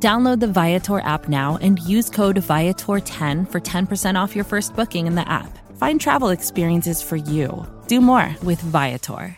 Download 0.00 0.38
the 0.38 0.46
Viator 0.46 1.00
app 1.00 1.28
now 1.28 1.58
and 1.60 1.80
use 1.80 2.08
code 2.08 2.36
Viator10 2.36 3.50
for 3.50 3.60
10% 3.60 4.14
off 4.14 4.36
your 4.36 4.44
first 4.44 4.76
booking 4.76 5.08
in 5.08 5.16
the 5.16 5.28
app. 5.28 5.58
Find 5.76 6.00
travel 6.00 6.28
experiences 6.28 7.02
for 7.02 7.16
you. 7.16 7.66
Do 7.88 8.00
more 8.00 8.36
with 8.44 8.60
Viator. 8.60 9.36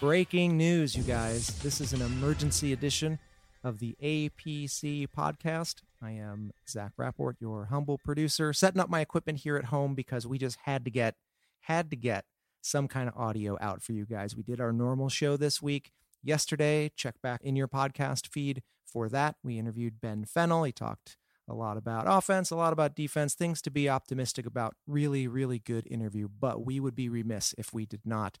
Breaking 0.00 0.56
news, 0.56 0.94
you 0.94 1.02
guys. 1.02 1.48
This 1.62 1.80
is 1.80 1.92
an 1.92 2.00
emergency 2.00 2.72
edition 2.72 3.18
of 3.64 3.78
the 3.78 3.96
APC 4.02 5.06
podcast. 5.08 5.82
I 6.02 6.12
am 6.12 6.52
Zach 6.68 6.92
Rapport, 6.96 7.36
your 7.40 7.66
humble 7.66 7.98
producer, 7.98 8.52
setting 8.52 8.80
up 8.80 8.90
my 8.90 9.00
equipment 9.00 9.40
here 9.40 9.56
at 9.56 9.66
home 9.66 9.94
because 9.94 10.26
we 10.26 10.38
just 10.38 10.58
had 10.64 10.84
to 10.84 10.90
get 10.90 11.14
had 11.60 11.90
to 11.90 11.96
get 11.96 12.24
some 12.62 12.88
kind 12.88 13.08
of 13.08 13.16
audio 13.16 13.56
out 13.60 13.82
for 13.82 13.92
you 13.92 14.04
guys. 14.04 14.36
We 14.36 14.42
did 14.42 14.60
our 14.60 14.72
normal 14.72 15.08
show 15.08 15.36
this 15.36 15.62
week 15.62 15.92
yesterday. 16.22 16.90
Check 16.96 17.20
back 17.22 17.42
in 17.42 17.56
your 17.56 17.68
podcast 17.68 18.28
feed 18.28 18.62
for 18.84 19.08
that. 19.08 19.36
We 19.42 19.58
interviewed 19.58 20.00
Ben 20.00 20.24
Fennell. 20.24 20.64
He 20.64 20.72
talked 20.72 21.16
a 21.48 21.54
lot 21.54 21.76
about 21.76 22.06
offense, 22.08 22.50
a 22.50 22.56
lot 22.56 22.72
about 22.72 22.96
defense, 22.96 23.34
things 23.34 23.62
to 23.62 23.70
be 23.70 23.88
optimistic 23.88 24.46
about. 24.46 24.74
Really, 24.86 25.28
really 25.28 25.58
good 25.58 25.86
interview. 25.88 26.28
But 26.28 26.64
we 26.66 26.80
would 26.80 26.96
be 26.96 27.08
remiss 27.08 27.54
if 27.56 27.72
we 27.72 27.86
did 27.86 28.02
not 28.04 28.38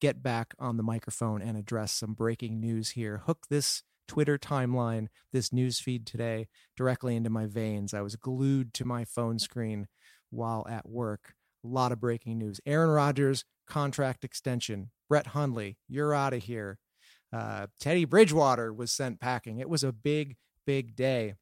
get 0.00 0.22
back 0.22 0.54
on 0.58 0.76
the 0.76 0.82
microphone 0.82 1.42
and 1.42 1.56
address 1.56 1.92
some 1.92 2.14
breaking 2.14 2.60
news 2.60 2.90
here. 2.90 3.22
Hook 3.26 3.46
this 3.48 3.82
Twitter 4.06 4.38
timeline, 4.38 5.08
this 5.32 5.52
news 5.52 5.80
feed 5.80 6.06
today 6.06 6.48
directly 6.76 7.16
into 7.16 7.30
my 7.30 7.46
veins. 7.46 7.94
I 7.94 8.02
was 8.02 8.16
glued 8.16 8.74
to 8.74 8.84
my 8.84 9.04
phone 9.04 9.38
screen 9.38 9.86
while 10.30 10.66
at 10.68 10.88
work. 10.88 11.34
A 11.64 11.68
lot 11.68 11.92
of 11.92 12.00
breaking 12.00 12.38
news. 12.38 12.60
Aaron 12.66 12.90
Rodgers 12.90 13.44
contract 13.66 14.24
extension. 14.24 14.90
Brett 15.08 15.28
Hundley, 15.28 15.78
you're 15.88 16.14
out 16.14 16.32
of 16.32 16.44
here. 16.44 16.78
Uh, 17.32 17.66
Teddy 17.80 18.04
Bridgewater 18.04 18.72
was 18.72 18.92
sent 18.92 19.20
packing. 19.20 19.58
It 19.58 19.68
was 19.68 19.82
a 19.82 19.92
big, 19.92 20.36
big 20.66 20.94
day. 20.96 21.34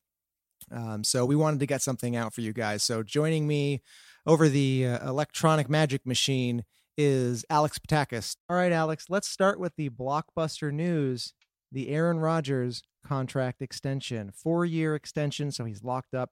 Um, 0.72 1.04
so 1.04 1.24
we 1.24 1.36
wanted 1.36 1.60
to 1.60 1.66
get 1.66 1.82
something 1.82 2.16
out 2.16 2.32
for 2.32 2.40
you 2.40 2.52
guys. 2.52 2.82
So 2.82 3.02
joining 3.02 3.46
me 3.46 3.82
over 4.26 4.48
the 4.48 4.86
uh, 4.86 5.08
electronic 5.08 5.68
magic 5.68 6.06
machine 6.06 6.64
is 6.96 7.44
Alex 7.50 7.78
Patakis. 7.78 8.36
All 8.48 8.56
right, 8.56 8.72
Alex, 8.72 9.06
let's 9.08 9.28
start 9.28 9.60
with 9.60 9.74
the 9.76 9.90
blockbuster 9.90 10.72
news 10.72 11.34
the 11.74 11.88
Aaron 11.88 12.20
Rodgers 12.20 12.82
contract 13.04 13.60
extension, 13.60 14.30
four 14.30 14.64
year 14.64 14.94
extension. 14.94 15.50
So 15.50 15.64
he's 15.64 15.82
locked 15.82 16.14
up 16.14 16.30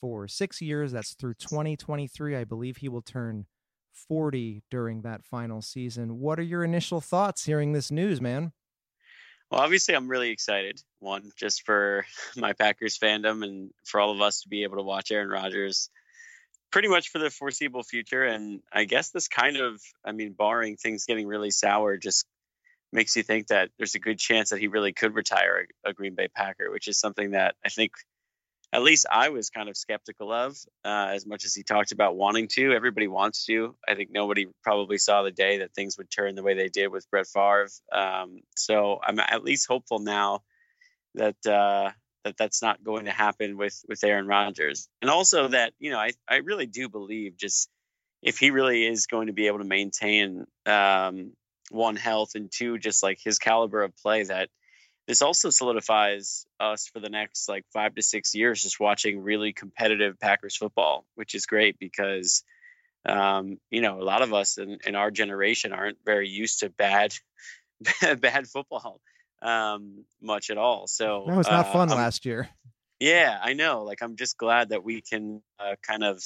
for 0.00 0.28
six 0.28 0.62
years. 0.62 0.92
That's 0.92 1.14
through 1.14 1.34
2023. 1.34 2.36
I 2.36 2.44
believe 2.44 2.78
he 2.78 2.88
will 2.88 3.02
turn 3.02 3.46
40 3.92 4.62
during 4.70 5.02
that 5.02 5.24
final 5.24 5.60
season. 5.60 6.20
What 6.20 6.38
are 6.38 6.44
your 6.44 6.62
initial 6.62 7.00
thoughts 7.00 7.44
hearing 7.44 7.72
this 7.72 7.90
news, 7.90 8.20
man? 8.20 8.52
Well, 9.50 9.60
obviously, 9.60 9.94
I'm 9.94 10.08
really 10.08 10.30
excited. 10.30 10.80
One, 11.00 11.30
just 11.36 11.64
for 11.64 12.06
my 12.36 12.52
Packers 12.52 12.98
fandom 12.98 13.44
and 13.44 13.70
for 13.84 14.00
all 14.00 14.12
of 14.12 14.20
us 14.20 14.42
to 14.42 14.48
be 14.48 14.62
able 14.62 14.76
to 14.76 14.82
watch 14.82 15.10
Aaron 15.10 15.28
Rodgers 15.28 15.90
pretty 16.70 16.88
much 16.88 17.08
for 17.08 17.18
the 17.18 17.30
foreseeable 17.30 17.82
future. 17.82 18.24
And 18.24 18.60
I 18.72 18.84
guess 18.84 19.10
this 19.10 19.28
kind 19.28 19.56
of, 19.56 19.80
I 20.04 20.12
mean, 20.12 20.32
barring 20.32 20.76
things 20.76 21.06
getting 21.06 21.26
really 21.26 21.50
sour, 21.50 21.96
just 21.96 22.26
makes 22.92 23.16
you 23.16 23.22
think 23.22 23.48
that 23.48 23.70
there's 23.78 23.94
a 23.94 24.00
good 24.00 24.18
chance 24.18 24.50
that 24.50 24.60
he 24.60 24.68
really 24.68 24.92
could 24.92 25.14
retire 25.14 25.66
a, 25.84 25.90
a 25.90 25.92
Green 25.92 26.14
Bay 26.14 26.28
Packer, 26.34 26.70
which 26.70 26.88
is 26.88 26.98
something 26.98 27.32
that 27.32 27.54
I 27.64 27.68
think 27.68 27.92
at 28.72 28.82
least 28.82 29.06
I 29.10 29.28
was 29.28 29.50
kind 29.50 29.68
of 29.68 29.76
skeptical 29.76 30.32
of, 30.32 30.56
uh, 30.84 31.08
as 31.12 31.24
much 31.24 31.44
as 31.44 31.54
he 31.54 31.62
talked 31.62 31.92
about 31.92 32.16
wanting 32.16 32.48
to. 32.48 32.72
Everybody 32.72 33.06
wants 33.06 33.46
to. 33.46 33.74
I 33.88 33.94
think 33.94 34.10
nobody 34.10 34.46
probably 34.62 34.98
saw 34.98 35.22
the 35.22 35.30
day 35.30 35.58
that 35.58 35.72
things 35.72 35.96
would 35.98 36.10
turn 36.10 36.34
the 36.34 36.42
way 36.42 36.54
they 36.54 36.68
did 36.68 36.88
with 36.88 37.08
Brett 37.10 37.26
Favre. 37.26 37.68
Um, 37.92 38.40
so 38.56 39.00
I'm 39.02 39.20
at 39.20 39.44
least 39.44 39.68
hopeful 39.68 40.00
now 40.00 40.42
that 41.14 41.46
uh, 41.46 41.92
that 42.24 42.36
that's 42.36 42.60
not 42.60 42.82
going 42.82 43.04
to 43.04 43.12
happen 43.12 43.56
with 43.56 43.80
with 43.88 44.02
Aaron 44.04 44.26
Rodgers, 44.26 44.88
and 45.00 45.10
also 45.10 45.48
that 45.48 45.72
you 45.78 45.90
know 45.90 45.98
I 45.98 46.10
I 46.28 46.36
really 46.36 46.66
do 46.66 46.88
believe 46.88 47.36
just 47.36 47.68
if 48.22 48.38
he 48.38 48.50
really 48.50 48.84
is 48.86 49.06
going 49.06 49.28
to 49.28 49.32
be 49.32 49.46
able 49.46 49.58
to 49.58 49.64
maintain 49.64 50.44
um, 50.66 51.32
one 51.70 51.96
health 51.96 52.34
and 52.34 52.50
two 52.50 52.78
just 52.78 53.02
like 53.02 53.18
his 53.22 53.38
caliber 53.38 53.82
of 53.82 53.96
play 53.96 54.22
that 54.22 54.48
this 55.06 55.22
also 55.22 55.50
solidifies 55.50 56.46
us 56.58 56.88
for 56.88 57.00
the 57.00 57.08
next 57.08 57.48
like 57.48 57.64
five 57.72 57.94
to 57.94 58.02
six 58.02 58.34
years 58.34 58.62
just 58.62 58.80
watching 58.80 59.22
really 59.22 59.52
competitive 59.52 60.18
Packers 60.18 60.56
football, 60.56 61.06
which 61.14 61.34
is 61.34 61.46
great 61.46 61.78
because 61.78 62.42
um, 63.04 63.58
you 63.70 63.80
know 63.80 64.00
a 64.00 64.02
lot 64.02 64.22
of 64.22 64.34
us 64.34 64.58
in, 64.58 64.78
in 64.84 64.96
our 64.96 65.10
generation 65.10 65.72
aren't 65.72 65.98
very 66.04 66.28
used 66.28 66.60
to 66.60 66.70
bad 66.70 67.14
bad 68.20 68.48
football 68.48 69.00
um, 69.42 70.04
much 70.20 70.50
at 70.50 70.58
all. 70.58 70.86
So 70.88 71.24
that 71.28 71.36
was 71.36 71.48
not 71.48 71.66
uh, 71.66 71.72
fun 71.72 71.90
I'm, 71.90 71.96
last 71.96 72.26
year. 72.26 72.48
Yeah, 72.98 73.38
I 73.40 73.52
know. 73.52 73.84
Like 73.84 74.02
I'm 74.02 74.16
just 74.16 74.36
glad 74.36 74.70
that 74.70 74.82
we 74.82 75.02
can 75.02 75.42
uh, 75.60 75.76
kind 75.82 76.02
of 76.02 76.20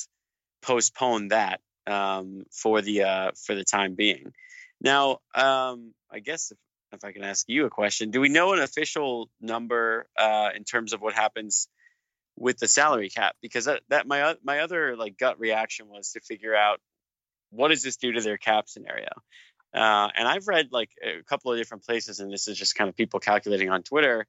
postpone 0.62 1.28
that 1.28 1.60
um, 1.86 2.44
for 2.50 2.80
the 2.80 3.02
uh, 3.02 3.30
for 3.46 3.54
the 3.54 3.64
time 3.64 3.94
being. 3.94 4.32
Now, 4.80 5.18
um, 5.34 5.92
I 6.10 6.20
guess 6.20 6.50
if, 6.50 6.58
if 6.92 7.04
I 7.04 7.12
can 7.12 7.22
ask 7.22 7.46
you 7.48 7.66
a 7.66 7.70
question, 7.70 8.10
do 8.10 8.20
we 8.20 8.28
know 8.28 8.52
an 8.52 8.60
official 8.60 9.28
number 9.40 10.06
uh, 10.16 10.50
in 10.54 10.64
terms 10.64 10.92
of 10.92 11.00
what 11.00 11.14
happens 11.14 11.68
with 12.36 12.58
the 12.58 12.68
salary 12.68 13.10
cap? 13.10 13.36
Because 13.42 13.66
that, 13.66 13.82
that 13.88 14.06
my 14.06 14.34
my 14.42 14.60
other 14.60 14.96
like 14.96 15.18
gut 15.18 15.38
reaction 15.38 15.88
was 15.88 16.12
to 16.12 16.20
figure 16.20 16.54
out 16.54 16.80
what 17.50 17.68
does 17.68 17.82
this 17.82 17.96
do 17.96 18.12
to 18.12 18.20
their 18.20 18.38
cap 18.38 18.68
scenario. 18.68 19.10
Uh, 19.72 20.08
and 20.16 20.26
I've 20.26 20.48
read 20.48 20.68
like 20.72 20.90
a 21.02 21.22
couple 21.24 21.52
of 21.52 21.58
different 21.58 21.84
places, 21.84 22.18
and 22.18 22.32
this 22.32 22.48
is 22.48 22.58
just 22.58 22.74
kind 22.74 22.88
of 22.88 22.96
people 22.96 23.20
calculating 23.20 23.70
on 23.70 23.82
Twitter 23.82 24.26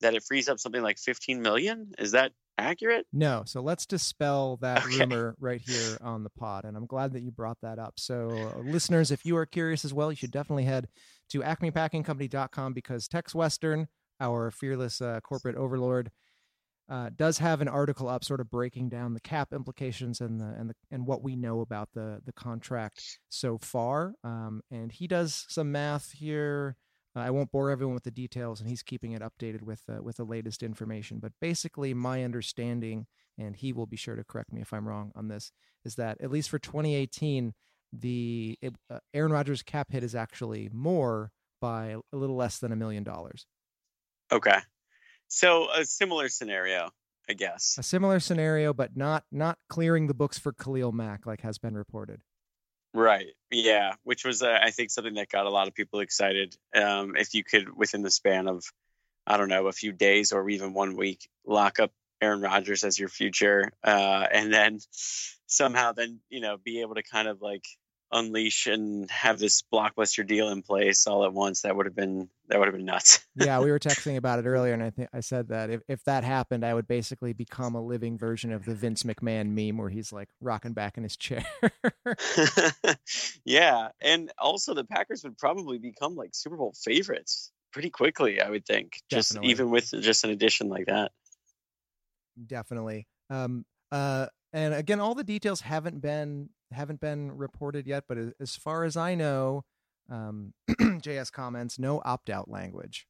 that 0.00 0.14
it 0.14 0.24
frees 0.24 0.48
up 0.48 0.58
something 0.58 0.82
like 0.82 0.98
15 0.98 1.40
million. 1.40 1.92
Is 1.98 2.12
that 2.12 2.32
accurate? 2.58 3.06
No. 3.12 3.42
So 3.46 3.60
let's 3.60 3.86
dispel 3.86 4.58
that 4.62 4.84
okay. 4.84 4.98
rumor 4.98 5.34
right 5.40 5.60
here 5.60 5.98
on 6.02 6.22
the 6.22 6.30
pod. 6.30 6.64
And 6.64 6.76
I'm 6.76 6.86
glad 6.86 7.12
that 7.12 7.22
you 7.22 7.30
brought 7.30 7.58
that 7.62 7.78
up. 7.78 7.94
So, 7.96 8.30
uh, 8.30 8.60
listeners, 8.60 9.10
if 9.10 9.24
you 9.24 9.36
are 9.36 9.46
curious 9.46 9.84
as 9.84 9.94
well, 9.94 10.10
you 10.10 10.16
should 10.16 10.30
definitely 10.30 10.64
head 10.64 10.88
to 11.30 11.40
acmepackingcompany.com 11.40 12.72
because 12.72 13.08
Tex 13.08 13.34
Western, 13.34 13.88
our 14.20 14.50
fearless 14.50 15.00
uh, 15.00 15.20
corporate 15.22 15.56
overlord, 15.56 16.10
uh, 16.88 17.10
does 17.16 17.38
have 17.38 17.60
an 17.60 17.68
article 17.68 18.08
up, 18.08 18.24
sort 18.24 18.40
of 18.40 18.50
breaking 18.50 18.88
down 18.88 19.14
the 19.14 19.20
cap 19.20 19.52
implications 19.52 20.20
and 20.20 20.40
the 20.40 20.54
and 20.58 20.68
the 20.68 20.74
and 20.90 21.06
what 21.06 21.22
we 21.22 21.36
know 21.36 21.60
about 21.60 21.88
the 21.94 22.20
the 22.26 22.32
contract 22.32 23.18
so 23.28 23.56
far. 23.56 24.14
Um, 24.24 24.62
and 24.70 24.92
he 24.92 25.06
does 25.06 25.46
some 25.48 25.72
math 25.72 26.12
here. 26.12 26.76
I 27.14 27.30
won't 27.30 27.50
bore 27.50 27.70
everyone 27.70 27.94
with 27.94 28.04
the 28.04 28.10
details, 28.10 28.60
and 28.60 28.68
he's 28.68 28.82
keeping 28.82 29.12
it 29.12 29.22
updated 29.22 29.62
with 29.62 29.82
uh, 29.88 30.02
with 30.02 30.16
the 30.16 30.24
latest 30.24 30.62
information. 30.62 31.18
But 31.18 31.32
basically, 31.40 31.92
my 31.92 32.24
understanding, 32.24 33.06
and 33.38 33.54
he 33.54 33.72
will 33.72 33.86
be 33.86 33.96
sure 33.96 34.16
to 34.16 34.24
correct 34.24 34.52
me 34.52 34.62
if 34.62 34.72
I'm 34.72 34.88
wrong 34.88 35.12
on 35.14 35.28
this, 35.28 35.52
is 35.84 35.96
that 35.96 36.20
at 36.20 36.30
least 36.30 36.48
for 36.48 36.58
2018, 36.58 37.52
the 37.92 38.58
it, 38.62 38.74
uh, 38.90 39.00
Aaron 39.12 39.32
Rodgers 39.32 39.62
cap 39.62 39.92
hit 39.92 40.02
is 40.02 40.14
actually 40.14 40.70
more 40.72 41.32
by 41.60 41.96
a 42.12 42.16
little 42.16 42.36
less 42.36 42.58
than 42.58 42.72
a 42.72 42.76
million 42.76 43.04
dollars. 43.04 43.46
Okay. 44.30 44.58
So 45.28 45.68
a 45.70 45.84
similar 45.84 46.28
scenario, 46.28 46.90
I 47.28 47.34
guess. 47.34 47.76
A 47.78 47.82
similar 47.82 48.20
scenario, 48.20 48.72
but 48.72 48.96
not 48.96 49.24
not 49.30 49.58
clearing 49.68 50.06
the 50.06 50.14
books 50.14 50.38
for 50.38 50.52
Khalil 50.52 50.92
Mack, 50.92 51.26
like 51.26 51.42
has 51.42 51.58
been 51.58 51.74
reported. 51.74 52.22
Right. 52.94 53.28
Yeah, 53.50 53.92
which 54.04 54.24
was 54.24 54.42
uh, 54.42 54.58
I 54.62 54.70
think 54.70 54.90
something 54.90 55.14
that 55.14 55.30
got 55.30 55.46
a 55.46 55.50
lot 55.50 55.68
of 55.68 55.74
people 55.74 56.00
excited. 56.00 56.56
Um, 56.74 57.16
if 57.16 57.34
you 57.34 57.42
could, 57.42 57.74
within 57.74 58.02
the 58.02 58.10
span 58.10 58.48
of, 58.48 58.64
I 59.26 59.36
don't 59.36 59.48
know, 59.48 59.66
a 59.66 59.72
few 59.72 59.92
days 59.92 60.32
or 60.32 60.48
even 60.50 60.74
one 60.74 60.96
week, 60.96 61.28
lock 61.46 61.80
up 61.80 61.90
Aaron 62.20 62.42
Rodgers 62.42 62.84
as 62.84 62.98
your 62.98 63.08
future, 63.08 63.72
uh, 63.82 64.26
and 64.30 64.52
then 64.52 64.78
somehow 65.46 65.92
then 65.92 66.20
you 66.30 66.40
know 66.40 66.56
be 66.56 66.80
able 66.80 66.94
to 66.94 67.02
kind 67.02 67.28
of 67.28 67.42
like 67.42 67.64
unleash 68.12 68.66
and 68.66 69.10
have 69.10 69.38
this 69.38 69.62
blockbuster 69.62 70.26
deal 70.26 70.48
in 70.50 70.62
place 70.62 71.06
all 71.06 71.24
at 71.24 71.32
once, 71.32 71.62
that 71.62 71.74
would 71.74 71.86
have 71.86 71.96
been 71.96 72.28
that 72.48 72.58
would 72.58 72.68
have 72.68 72.74
been 72.74 72.84
nuts. 72.84 73.24
yeah, 73.34 73.60
we 73.60 73.70
were 73.70 73.78
texting 73.78 74.16
about 74.16 74.38
it 74.38 74.46
earlier, 74.46 74.74
and 74.74 74.82
I 74.82 74.90
think 74.90 75.08
I 75.12 75.20
said 75.20 75.48
that 75.48 75.70
if, 75.70 75.80
if 75.88 76.04
that 76.04 76.22
happened, 76.22 76.64
I 76.64 76.74
would 76.74 76.86
basically 76.86 77.32
become 77.32 77.74
a 77.74 77.82
living 77.82 78.18
version 78.18 78.52
of 78.52 78.64
the 78.64 78.74
Vince 78.74 79.04
McMahon 79.04 79.50
meme 79.50 79.78
where 79.78 79.88
he's 79.88 80.12
like 80.12 80.28
rocking 80.40 80.72
back 80.72 80.96
in 80.96 81.02
his 81.02 81.16
chair. 81.16 81.44
yeah, 83.44 83.88
and 84.00 84.30
also 84.38 84.74
the 84.74 84.84
Packers 84.84 85.24
would 85.24 85.38
probably 85.38 85.78
become 85.78 86.14
like 86.14 86.34
Super 86.34 86.56
Bowl 86.56 86.74
favorites 86.84 87.50
pretty 87.72 87.90
quickly. 87.90 88.40
I 88.40 88.50
would 88.50 88.66
think, 88.66 89.00
just 89.10 89.30
Definitely. 89.30 89.50
even 89.50 89.70
with 89.70 89.90
just 90.02 90.24
an 90.24 90.30
addition 90.30 90.68
like 90.68 90.86
that. 90.86 91.12
Definitely. 92.46 93.06
Um. 93.30 93.64
Uh. 93.90 94.26
And 94.54 94.74
again, 94.74 95.00
all 95.00 95.14
the 95.14 95.24
details 95.24 95.62
haven't 95.62 96.02
been 96.02 96.50
haven't 96.72 97.00
been 97.00 97.32
reported 97.32 97.86
yet, 97.86 98.04
but 98.08 98.18
as- 98.40 98.56
far 98.56 98.84
as 98.84 98.96
I 98.96 99.14
know, 99.14 99.64
um, 100.10 100.52
JS 100.70 101.30
comments 101.32 101.78
no 101.78 102.02
opt 102.04 102.28
out 102.30 102.50
language. 102.50 103.06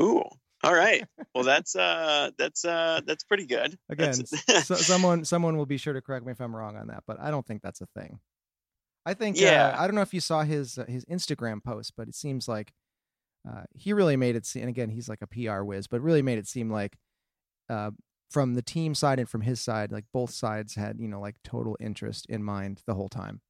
Ooh, 0.00 0.22
all 0.62 0.74
right. 0.74 1.04
Well, 1.34 1.44
that's 1.44 1.76
uh, 1.76 2.30
that's 2.38 2.64
uh, 2.64 3.02
that's 3.06 3.22
pretty 3.24 3.44
good. 3.44 3.76
Again, 3.90 4.14
so, 4.64 4.74
someone 4.74 5.26
someone 5.26 5.58
will 5.58 5.66
be 5.66 5.76
sure 5.76 5.92
to 5.92 6.00
correct 6.00 6.24
me 6.24 6.32
if 6.32 6.40
I'm 6.40 6.56
wrong 6.56 6.78
on 6.78 6.86
that, 6.86 7.02
but 7.06 7.20
I 7.20 7.30
don't 7.30 7.46
think 7.46 7.60
that's 7.60 7.82
a 7.82 7.86
thing. 7.94 8.20
I 9.04 9.12
think 9.12 9.38
Yeah. 9.38 9.68
uh, 9.76 9.82
I 9.82 9.86
don't 9.86 9.94
know 9.94 10.00
if 10.00 10.14
you 10.14 10.20
saw 10.20 10.44
his 10.44 10.78
uh, 10.78 10.86
his 10.88 11.04
Instagram 11.04 11.62
post, 11.62 11.92
but 11.94 12.08
it 12.08 12.14
seems 12.14 12.48
like 12.48 12.72
uh, 13.46 13.64
he 13.74 13.92
really 13.92 14.16
made 14.16 14.34
it 14.34 14.46
seem. 14.46 14.62
And 14.62 14.70
again, 14.70 14.88
he's 14.88 15.10
like 15.10 15.20
a 15.20 15.26
PR 15.26 15.60
whiz, 15.62 15.88
but 15.88 16.00
really 16.00 16.22
made 16.22 16.38
it 16.38 16.46
seem 16.48 16.70
like 16.70 16.96
uh, 17.68 17.90
from 18.30 18.54
the 18.54 18.62
team 18.62 18.94
side 18.94 19.18
and 19.18 19.28
from 19.28 19.42
his 19.42 19.60
side, 19.60 19.92
like 19.92 20.04
both 20.12 20.30
sides 20.30 20.74
had 20.74 21.00
you 21.00 21.08
know 21.08 21.20
like 21.20 21.36
total 21.42 21.76
interest 21.80 22.26
in 22.26 22.42
mind 22.42 22.82
the 22.86 22.94
whole 22.94 23.08
time. 23.08 23.40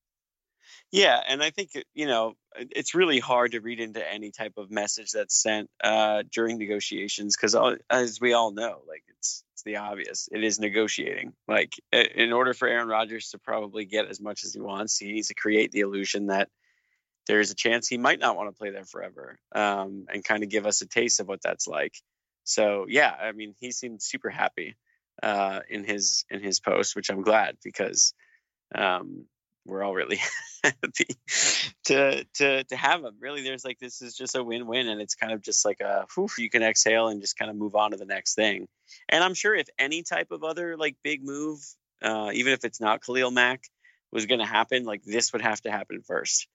Yeah, 0.91 1.21
and 1.29 1.43
I 1.43 1.51
think 1.51 1.71
you 1.95 2.07
know 2.07 2.35
it's 2.57 2.95
really 2.95 3.19
hard 3.19 3.53
to 3.53 3.61
read 3.61 3.81
into 3.81 4.13
any 4.13 4.31
type 4.31 4.55
of 4.57 4.71
message 4.71 5.13
that's 5.13 5.41
sent 5.41 5.71
uh, 5.83 6.23
during 6.33 6.59
negotiations 6.59 7.37
because, 7.37 7.57
as 7.91 8.21
we 8.21 8.33
all 8.33 8.53
know, 8.53 8.83
like 8.89 9.03
it's 9.09 9.45
the 9.67 9.77
obvious. 9.77 10.29
It 10.33 10.43
is 10.43 10.59
negotiating. 10.59 11.35
Like 11.47 11.75
in 11.93 12.33
order 12.33 12.55
for 12.55 12.69
Aaron 12.69 12.89
Rodgers 12.89 13.31
to 13.31 13.39
probably 13.39 13.85
get 13.85 14.07
as 14.07 14.21
much 14.21 14.45
as 14.45 14.55
he 14.55 14.61
wants, 14.61 14.97
he 14.97 15.13
needs 15.13 15.29
to 15.29 15.35
create 15.35 15.73
the 15.73 15.81
illusion 15.81 16.29
that 16.29 16.49
there 17.27 17.41
is 17.41 17.51
a 17.51 17.57
chance 17.57 17.89
he 17.89 17.99
might 17.99 18.21
not 18.21 18.37
want 18.37 18.49
to 18.49 18.57
play 18.57 18.71
there 18.71 18.85
forever, 18.85 19.37
um, 19.55 20.07
and 20.09 20.25
kind 20.25 20.43
of 20.43 20.49
give 20.49 20.65
us 20.65 20.81
a 20.81 20.87
taste 20.87 21.21
of 21.21 21.29
what 21.29 21.43
that's 21.43 21.67
like. 21.67 21.95
So 22.47 22.87
yeah, 22.89 23.13
I 23.13 23.33
mean, 23.33 23.55
he 23.59 23.73
seemed 23.73 24.01
super 24.01 24.31
happy 24.31 24.77
uh, 25.23 25.61
in 25.69 25.85
his 25.85 26.25
in 26.31 26.43
his 26.43 26.61
post, 26.61 26.97
which 26.97 27.11
I'm 27.11 27.23
glad 27.23 27.57
because 27.63 28.15
um, 28.75 29.27
we're 29.67 29.83
all 29.83 29.95
really 29.95 30.21
happy 30.65 31.09
to 31.85 32.25
to 32.35 32.65
to 32.65 32.77
have 32.77 33.03
him. 33.03 33.17
Really, 33.21 33.43
there's 33.43 33.65
like 33.65 33.81
this 33.81 34.01
is 34.01 34.17
just 34.17 34.37
a 34.37 34.45
win-win, 34.45 34.89
and 34.89 35.01
it's 35.01 35.17
kind 35.17 35.33
of 35.33 35.43
just 35.43 35.65
like 35.65 35.81
a 35.81 36.07
whew, 36.15 36.29
you 36.39 36.49
can 36.49 36.63
exhale 36.63 37.09
and 37.09 37.21
just 37.21 37.37
kind 37.37 37.51
of 37.51 37.57
move 37.57 37.75
on 37.75 37.91
to 37.91 37.97
the 37.97 38.07
next 38.07 38.37
thing. 38.37 38.69
And 39.09 39.25
I'm 39.25 39.35
sure 39.35 39.55
if 39.55 39.67
any 39.79 40.05
type 40.05 40.31
of 40.31 40.45
other 40.45 40.77
like 40.77 40.97
big 41.03 41.25
move, 41.25 41.59
uh, 42.01 42.31
even 42.33 42.53
if 42.53 42.65
it's 42.65 42.81
not 42.81 43.05
Khalil 43.05 43.33
Mack, 43.33 43.65
was 44.13 44.27
going 44.27 44.41
to 44.41 44.47
happen, 44.47 44.85
like 44.85 45.03
this 45.03 45.33
would 45.33 45.43
have 45.43 45.61
to 45.63 45.71
happen 45.73 46.03
first. 46.07 46.47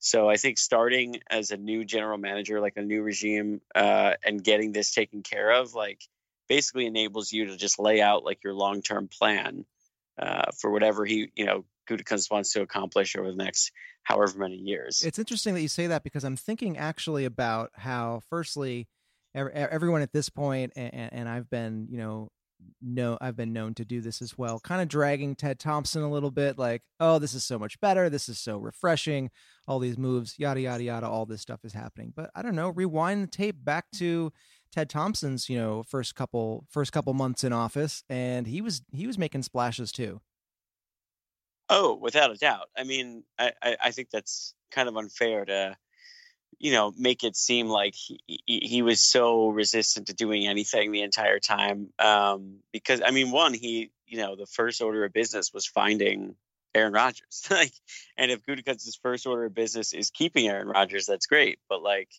So 0.00 0.28
I 0.28 0.36
think 0.36 0.58
starting 0.58 1.20
as 1.28 1.50
a 1.50 1.56
new 1.56 1.84
general 1.84 2.18
manager, 2.18 2.60
like 2.60 2.76
a 2.76 2.82
new 2.82 3.02
regime, 3.02 3.60
uh, 3.74 4.14
and 4.24 4.42
getting 4.42 4.72
this 4.72 4.92
taken 4.92 5.22
care 5.22 5.50
of, 5.50 5.74
like 5.74 6.02
basically 6.48 6.86
enables 6.86 7.30
you 7.30 7.46
to 7.46 7.56
just 7.56 7.78
lay 7.78 8.00
out 8.00 8.24
like 8.24 8.42
your 8.42 8.54
long-term 8.54 9.08
plan 9.08 9.66
uh, 10.18 10.50
for 10.58 10.70
whatever 10.70 11.04
he, 11.04 11.30
you 11.36 11.44
know, 11.44 11.64
Gutekunst 11.88 12.30
wants 12.30 12.52
to 12.54 12.62
accomplish 12.62 13.14
over 13.14 13.30
the 13.30 13.36
next 13.36 13.72
however 14.02 14.38
many 14.38 14.56
years. 14.56 15.04
It's 15.04 15.18
interesting 15.18 15.54
that 15.54 15.60
you 15.60 15.68
say 15.68 15.86
that 15.88 16.02
because 16.02 16.24
I'm 16.24 16.36
thinking 16.36 16.78
actually 16.78 17.24
about 17.24 17.70
how, 17.74 18.22
firstly, 18.30 18.88
everyone 19.34 20.02
at 20.02 20.12
this 20.12 20.28
point, 20.28 20.72
and, 20.76 21.12
and 21.12 21.28
I've 21.28 21.50
been, 21.50 21.88
you 21.90 21.98
know, 21.98 22.30
no, 22.82 23.18
I've 23.20 23.36
been 23.36 23.52
known 23.52 23.74
to 23.74 23.84
do 23.84 24.00
this 24.00 24.22
as 24.22 24.36
well, 24.38 24.60
kind 24.60 24.80
of 24.80 24.88
dragging 24.88 25.36
Ted 25.36 25.58
Thompson 25.58 26.02
a 26.02 26.10
little 26.10 26.30
bit, 26.30 26.58
like, 26.58 26.82
oh, 26.98 27.18
this 27.18 27.34
is 27.34 27.44
so 27.44 27.58
much 27.58 27.80
better, 27.80 28.08
this 28.08 28.28
is 28.28 28.38
so 28.38 28.58
refreshing, 28.58 29.30
all 29.66 29.78
these 29.78 29.98
moves, 29.98 30.38
yada 30.38 30.60
yada 30.60 30.82
yada, 30.82 31.06
all 31.06 31.26
this 31.26 31.42
stuff 31.42 31.64
is 31.64 31.72
happening. 31.72 32.12
But 32.14 32.30
I 32.34 32.42
don't 32.42 32.56
know, 32.56 32.70
rewind 32.70 33.22
the 33.24 33.26
tape 33.28 33.56
back 33.64 33.86
to 33.96 34.32
Ted 34.72 34.88
Thompson's, 34.88 35.48
you 35.48 35.58
know, 35.58 35.82
first 35.82 36.14
couple 36.14 36.66
first 36.70 36.92
couple 36.92 37.12
months 37.14 37.44
in 37.44 37.52
office, 37.52 38.02
and 38.08 38.46
he 38.46 38.60
was 38.60 38.82
he 38.92 39.06
was 39.06 39.18
making 39.18 39.42
splashes 39.42 39.92
too. 39.92 40.20
Oh, 41.68 41.94
without 41.94 42.32
a 42.32 42.36
doubt. 42.36 42.68
I 42.76 42.84
mean, 42.84 43.22
I, 43.38 43.52
I, 43.62 43.76
I 43.84 43.90
think 43.92 44.10
that's 44.10 44.54
kind 44.72 44.88
of 44.88 44.96
unfair 44.96 45.44
to, 45.44 45.76
you 46.58 46.72
know, 46.72 46.92
make 46.96 47.24
it 47.24 47.36
seem 47.36 47.68
like 47.68 47.94
he, 47.94 48.20
he, 48.46 48.82
was 48.82 49.00
so 49.00 49.48
resistant 49.48 50.08
to 50.08 50.14
doing 50.14 50.46
anything 50.46 50.92
the 50.92 51.02
entire 51.02 51.38
time. 51.38 51.88
Um, 51.98 52.56
because 52.72 53.00
I 53.04 53.12
mean, 53.12 53.30
one, 53.30 53.54
he, 53.54 53.90
you 54.06 54.18
know, 54.18 54.36
the 54.36 54.46
first 54.46 54.82
order 54.82 55.04
of 55.04 55.12
business 55.12 55.52
was 55.54 55.66
finding 55.66 56.34
Aaron 56.74 56.92
Rodgers. 56.92 57.46
like, 57.50 57.72
and 58.16 58.30
if 58.30 58.44
Gutekunst's 58.44 58.98
first 59.02 59.26
order 59.26 59.46
of 59.46 59.54
business 59.54 59.92
is 59.92 60.10
keeping 60.10 60.48
Aaron 60.48 60.68
Rodgers, 60.68 61.06
that's 61.06 61.26
great. 61.26 61.58
But 61.68 61.82
like 61.82 62.10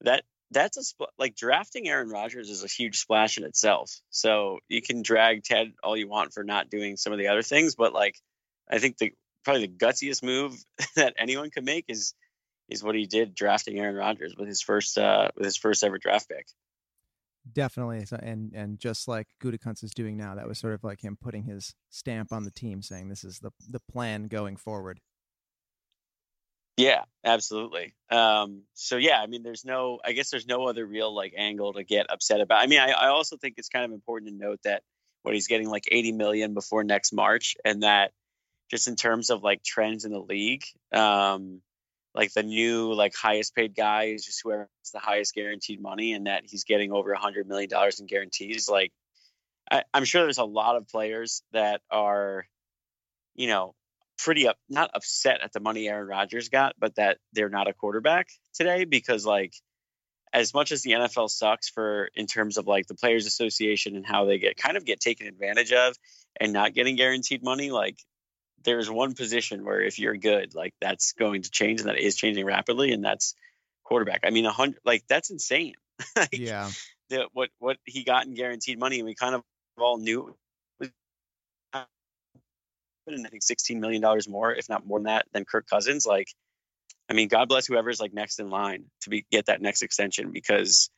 that, 0.00 0.24
that's 0.50 0.76
a 0.78 1.04
like 1.18 1.34
drafting 1.34 1.88
Aaron 1.88 2.08
Rodgers 2.08 2.50
is 2.50 2.64
a 2.64 2.68
huge 2.68 2.98
splash 2.98 3.38
in 3.38 3.44
itself. 3.44 4.00
So 4.10 4.58
you 4.68 4.82
can 4.82 5.02
drag 5.02 5.44
Ted 5.44 5.72
all 5.82 5.96
you 5.96 6.08
want 6.08 6.32
for 6.32 6.44
not 6.44 6.70
doing 6.70 6.96
some 6.96 7.12
of 7.12 7.18
the 7.18 7.28
other 7.28 7.42
things, 7.42 7.74
but 7.74 7.92
like 7.92 8.16
I 8.70 8.78
think 8.78 8.98
the 8.98 9.12
probably 9.44 9.66
the 9.66 9.72
gutsiest 9.72 10.22
move 10.22 10.62
that 10.96 11.14
anyone 11.18 11.50
could 11.50 11.64
make 11.64 11.86
is 11.88 12.14
is 12.68 12.82
what 12.82 12.94
he 12.94 13.06
did 13.06 13.34
drafting 13.34 13.78
Aaron 13.78 13.94
Rodgers 13.94 14.34
with 14.36 14.48
his 14.48 14.62
first 14.62 14.98
uh, 14.98 15.28
with 15.36 15.44
his 15.44 15.56
first 15.56 15.84
ever 15.84 15.98
draft 15.98 16.28
pick. 16.28 16.46
Definitely, 17.52 18.04
so, 18.06 18.18
and 18.20 18.52
and 18.54 18.78
just 18.78 19.06
like 19.06 19.28
Gutekunst 19.42 19.84
is 19.84 19.92
doing 19.92 20.16
now, 20.16 20.34
that 20.34 20.48
was 20.48 20.58
sort 20.58 20.74
of 20.74 20.82
like 20.82 21.00
him 21.00 21.16
putting 21.20 21.44
his 21.44 21.74
stamp 21.90 22.32
on 22.32 22.44
the 22.44 22.50
team, 22.50 22.82
saying 22.82 23.08
this 23.08 23.22
is 23.22 23.38
the 23.38 23.52
the 23.68 23.80
plan 23.90 24.28
going 24.28 24.56
forward. 24.56 25.00
Yeah, 26.76 27.04
absolutely. 27.24 27.94
Um, 28.10 28.64
so 28.74 28.96
yeah, 28.96 29.20
I 29.20 29.26
mean, 29.26 29.42
there's 29.42 29.64
no, 29.64 29.98
I 30.04 30.12
guess 30.12 30.28
there's 30.30 30.46
no 30.46 30.68
other 30.68 30.84
real 30.84 31.14
like 31.14 31.32
angle 31.36 31.72
to 31.72 31.84
get 31.84 32.10
upset 32.10 32.40
about. 32.40 32.62
I 32.62 32.66
mean, 32.66 32.80
I, 32.80 32.90
I 32.90 33.08
also 33.08 33.36
think 33.38 33.54
it's 33.56 33.70
kind 33.70 33.84
of 33.84 33.92
important 33.92 34.30
to 34.30 34.36
note 34.36 34.60
that 34.64 34.82
what 35.22 35.34
he's 35.34 35.46
getting 35.46 35.70
like 35.70 35.84
80 35.90 36.12
million 36.12 36.52
before 36.52 36.84
next 36.84 37.12
March, 37.12 37.56
and 37.64 37.82
that 37.82 38.12
just 38.70 38.88
in 38.88 38.96
terms 38.96 39.30
of 39.30 39.42
like 39.42 39.62
trends 39.62 40.04
in 40.04 40.12
the 40.12 40.20
league, 40.20 40.64
um, 40.92 41.62
like 42.16 42.32
the 42.32 42.42
new 42.42 42.94
like 42.94 43.14
highest 43.14 43.54
paid 43.54 43.74
guy 43.76 44.04
is 44.04 44.24
just 44.24 44.40
whoever 44.42 44.68
has 44.82 44.90
the 44.90 44.98
highest 44.98 45.34
guaranteed 45.34 45.80
money, 45.80 46.14
and 46.14 46.26
that 46.26 46.44
he's 46.46 46.64
getting 46.64 46.90
over 46.90 47.12
a 47.12 47.18
hundred 47.18 47.46
million 47.46 47.68
dollars 47.68 48.00
in 48.00 48.06
guarantees. 48.06 48.68
Like, 48.68 48.92
I, 49.70 49.82
I'm 49.92 50.04
sure 50.04 50.22
there's 50.22 50.38
a 50.38 50.44
lot 50.44 50.76
of 50.76 50.88
players 50.88 51.42
that 51.52 51.82
are, 51.90 52.46
you 53.34 53.48
know, 53.48 53.74
pretty 54.18 54.48
up 54.48 54.56
not 54.68 54.90
upset 54.94 55.42
at 55.42 55.52
the 55.52 55.60
money 55.60 55.88
Aaron 55.88 56.08
Rodgers 56.08 56.48
got, 56.48 56.74
but 56.78 56.94
that 56.96 57.18
they're 57.34 57.50
not 57.50 57.68
a 57.68 57.74
quarterback 57.74 58.28
today 58.54 58.84
because 58.84 59.26
like 59.26 59.52
as 60.32 60.54
much 60.54 60.72
as 60.72 60.82
the 60.82 60.92
NFL 60.92 61.30
sucks 61.30 61.68
for 61.68 62.08
in 62.14 62.26
terms 62.26 62.56
of 62.56 62.66
like 62.66 62.86
the 62.86 62.94
players 62.94 63.26
association 63.26 63.94
and 63.94 64.06
how 64.06 64.24
they 64.24 64.38
get 64.38 64.56
kind 64.56 64.76
of 64.76 64.84
get 64.84 65.00
taken 65.00 65.26
advantage 65.26 65.72
of 65.72 65.96
and 66.40 66.52
not 66.52 66.74
getting 66.74 66.96
guaranteed 66.96 67.42
money, 67.42 67.70
like 67.70 67.98
there's 68.66 68.90
one 68.90 69.14
position 69.14 69.64
where 69.64 69.80
if 69.80 69.98
you're 69.98 70.16
good, 70.16 70.54
like 70.54 70.74
that's 70.80 71.12
going 71.12 71.42
to 71.42 71.50
change 71.50 71.80
and 71.80 71.88
that 71.88 71.98
is 71.98 72.16
changing 72.16 72.44
rapidly 72.44 72.92
and 72.92 73.02
that's 73.02 73.34
quarterback. 73.84 74.20
I 74.24 74.30
mean 74.30 74.44
a 74.44 74.52
hundred 74.52 74.80
like 74.84 75.04
that's 75.08 75.30
insane. 75.30 75.74
like, 76.16 76.28
Yeah, 76.32 76.70
the, 77.08 77.28
what 77.32 77.48
what 77.58 77.78
he 77.84 78.04
got 78.04 78.26
in 78.26 78.34
guaranteed 78.34 78.78
money 78.78 78.98
and 78.98 79.06
we 79.06 79.14
kind 79.14 79.34
of 79.34 79.42
all 79.78 79.96
knew 79.96 80.28
it 80.28 80.34
was 80.78 80.90
and 83.06 83.26
I 83.26 83.30
think 83.30 83.42
sixteen 83.42 83.80
million 83.80 84.02
dollars 84.02 84.28
more, 84.28 84.52
if 84.52 84.68
not 84.68 84.86
more 84.86 84.98
than 84.98 85.04
that, 85.04 85.26
than 85.32 85.44
Kirk 85.44 85.66
Cousins. 85.68 86.04
Like, 86.06 86.28
I 87.08 87.14
mean, 87.14 87.28
God 87.28 87.48
bless 87.48 87.66
whoever's 87.66 88.00
like 88.00 88.12
next 88.12 88.40
in 88.40 88.50
line 88.50 88.84
to 89.02 89.10
be 89.10 89.24
get 89.30 89.46
that 89.46 89.62
next 89.62 89.82
extension 89.82 90.32
because 90.32 90.90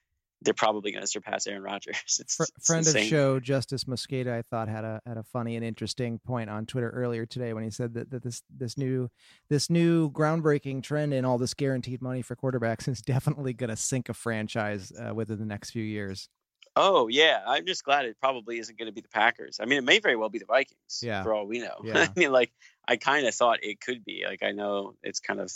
they're 0.42 0.54
probably 0.54 0.92
going 0.92 1.02
to 1.02 1.08
surpass 1.08 1.46
Aaron 1.46 1.62
Rodgers. 1.62 1.96
It's, 2.20 2.36
Fr- 2.36 2.44
it's 2.56 2.66
friend 2.66 2.86
of 2.86 2.94
insane. 2.94 3.08
show 3.10 3.40
Justis 3.40 3.84
Mosqueda, 3.84 4.32
I 4.32 4.42
thought 4.42 4.68
had 4.68 4.84
a 4.84 5.00
had 5.06 5.16
a 5.16 5.22
funny 5.22 5.56
and 5.56 5.64
interesting 5.64 6.18
point 6.18 6.48
on 6.50 6.66
Twitter 6.66 6.90
earlier 6.90 7.26
today 7.26 7.52
when 7.52 7.64
he 7.64 7.70
said 7.70 7.94
that, 7.94 8.10
that 8.10 8.22
this 8.22 8.42
this 8.56 8.76
new 8.78 9.08
this 9.48 9.68
new 9.70 10.10
groundbreaking 10.10 10.82
trend 10.82 11.12
in 11.12 11.24
all 11.24 11.38
this 11.38 11.54
guaranteed 11.54 12.02
money 12.02 12.22
for 12.22 12.36
quarterbacks 12.36 12.88
is 12.88 13.02
definitely 13.02 13.52
going 13.52 13.70
to 13.70 13.76
sink 13.76 14.08
a 14.08 14.14
franchise 14.14 14.92
uh, 14.92 15.14
within 15.14 15.38
the 15.38 15.44
next 15.44 15.70
few 15.70 15.82
years. 15.82 16.28
Oh 16.76 17.08
yeah, 17.08 17.40
I'm 17.46 17.66
just 17.66 17.82
glad 17.82 18.04
it 18.04 18.16
probably 18.20 18.58
isn't 18.58 18.78
going 18.78 18.86
to 18.86 18.92
be 18.94 19.00
the 19.00 19.08
Packers. 19.08 19.58
I 19.60 19.64
mean, 19.64 19.78
it 19.78 19.84
may 19.84 19.98
very 19.98 20.14
well 20.16 20.28
be 20.28 20.38
the 20.38 20.46
Vikings. 20.46 21.00
Yeah. 21.02 21.24
for 21.24 21.34
all 21.34 21.46
we 21.46 21.58
know. 21.58 21.74
Yeah. 21.84 21.98
I 22.08 22.08
mean, 22.18 22.30
like 22.30 22.52
I 22.86 22.96
kind 22.96 23.26
of 23.26 23.34
thought 23.34 23.58
it 23.62 23.80
could 23.80 24.04
be. 24.04 24.24
Like 24.26 24.42
I 24.44 24.52
know 24.52 24.94
it's 25.02 25.18
kind 25.18 25.40
of 25.40 25.50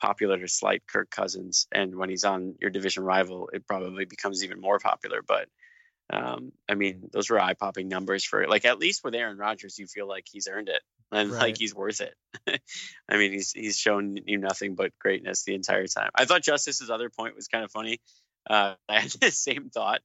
popular 0.00 0.38
to 0.38 0.48
slight 0.48 0.82
Kirk 0.86 1.10
Cousins, 1.10 1.66
and 1.72 1.96
when 1.96 2.10
he's 2.10 2.24
on 2.24 2.54
your 2.60 2.70
division 2.70 3.04
rival, 3.04 3.50
it 3.52 3.66
probably 3.66 4.04
becomes 4.04 4.44
even 4.44 4.60
more 4.60 4.78
popular. 4.78 5.20
But 5.26 5.48
um, 6.10 6.52
I 6.68 6.74
mean, 6.74 7.08
those 7.12 7.30
were 7.30 7.40
eye 7.40 7.54
popping 7.54 7.88
numbers 7.88 8.24
for 8.24 8.46
like 8.46 8.64
at 8.64 8.78
least 8.78 9.02
with 9.02 9.14
Aaron 9.14 9.38
Rodgers, 9.38 9.78
you 9.78 9.86
feel 9.86 10.08
like 10.08 10.26
he's 10.30 10.48
earned 10.48 10.68
it. 10.68 10.82
and 11.10 11.30
Right. 11.30 11.40
like 11.42 11.58
he's 11.58 11.74
worth 11.74 12.00
it. 12.00 12.14
I 13.08 13.16
mean, 13.16 13.32
he's 13.32 13.52
he's 13.52 13.76
shown 13.78 14.16
you 14.26 14.38
nothing 14.38 14.74
but 14.74 14.92
greatness 14.98 15.44
the 15.44 15.54
entire 15.54 15.86
time. 15.86 16.10
I 16.14 16.24
thought 16.24 16.42
Justis's 16.42 16.90
other 16.90 17.10
point 17.10 17.34
was 17.34 17.48
kind 17.48 17.64
of 17.64 17.70
funny. 17.72 18.00
Uh, 18.48 18.74
I 18.88 19.00
had 19.00 19.10
the 19.12 19.30
same 19.30 19.70
thought. 19.70 20.00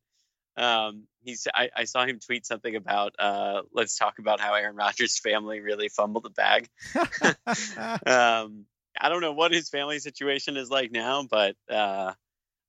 Um, 0.57 1.03
he's 1.23 1.47
I, 1.53 1.69
I 1.75 1.83
saw 1.85 2.05
him 2.05 2.19
tweet 2.19 2.45
something 2.45 2.75
about 2.75 3.15
uh, 3.19 3.61
let's 3.73 3.97
talk 3.97 4.19
about 4.19 4.39
how 4.39 4.53
Aaron 4.53 4.75
Rodgers' 4.75 5.19
family 5.19 5.59
really 5.59 5.87
fumbled 5.89 6.23
the 6.23 6.29
bag. 6.29 6.67
um, 8.05 8.65
I 8.99 9.09
don't 9.09 9.21
know 9.21 9.33
what 9.33 9.51
his 9.51 9.69
family 9.69 9.99
situation 9.99 10.57
is 10.57 10.69
like 10.69 10.91
now, 10.91 11.25
but 11.29 11.55
uh, 11.69 12.13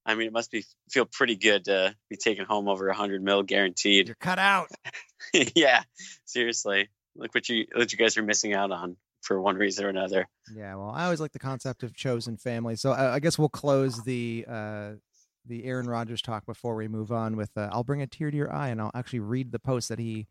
I 0.05 0.15
mean, 0.15 0.29
it 0.29 0.33
must 0.33 0.51
be 0.51 0.65
feel 0.91 1.07
pretty 1.07 1.37
good 1.37 1.65
to 1.67 1.95
be 2.11 2.17
taking 2.17 2.45
home 2.45 2.69
over 2.69 2.89
a 2.89 2.95
hundred 2.95 3.23
mil 3.23 3.43
guaranteed. 3.43 4.09
You're 4.09 4.17
cut 4.17 4.39
out. 4.39 4.69
yeah, 5.55 5.83
seriously. 6.25 6.89
Look 7.15 7.35
what 7.35 7.49
you 7.49 7.67
what 7.75 7.93
you 7.93 7.99
guys 7.99 8.17
are 8.17 8.23
missing 8.23 8.55
out 8.55 8.71
on 8.71 8.97
for 9.23 9.41
one 9.41 9.57
reason 9.57 9.85
or 9.85 9.89
another. 9.89 10.29
Yeah, 10.55 10.75
well, 10.77 10.91
I 10.91 11.05
always 11.05 11.21
like 11.21 11.33
the 11.33 11.39
concept 11.39 11.83
of 11.83 11.95
chosen 11.95 12.37
family. 12.37 12.77
So 12.77 12.93
I, 12.93 13.15
I 13.15 13.19
guess 13.21 13.39
we'll 13.39 13.49
close 13.49 14.03
the 14.05 14.45
uh, 14.49 14.91
the 15.47 15.65
Aaron 15.65 15.87
Rodgers 15.89 16.23
talk 16.23 16.47
before 16.47 16.75
we 16.75 16.89
move 16.89 17.13
on 17.13 17.37
with. 17.37 17.51
Uh, 17.57 17.69
I'll 17.73 17.85
bring 17.85 18.03
a 18.03 18.07
tear 18.07 18.31
to 18.31 18.37
your 18.37 18.53
eye, 18.53 18.69
and 18.69 18.81
I'll 18.81 18.93
actually 18.95 19.21
read 19.21 19.53
the 19.53 19.59
post 19.59 19.89
that 19.89 19.99
he 19.99 20.27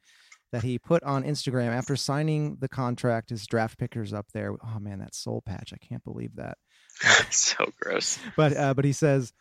that 0.51 0.63
he 0.63 0.77
put 0.77 1.03
on 1.03 1.23
Instagram 1.23 1.69
after 1.69 1.95
signing 1.95 2.57
the 2.59 2.67
contract. 2.67 3.29
His 3.29 3.45
draft 3.47 3.77
pictures 3.77 4.13
up 4.13 4.27
there. 4.33 4.53
Oh 4.63 4.79
man, 4.79 4.99
that 4.99 5.15
soul 5.15 5.41
patch! 5.45 5.73
I 5.73 5.77
can't 5.77 6.03
believe 6.03 6.35
that. 6.35 6.57
so 7.29 7.65
gross. 7.79 8.19
But 8.35 8.55
uh, 8.55 8.73
but 8.73 8.85
he 8.85 8.93
says 8.93 9.33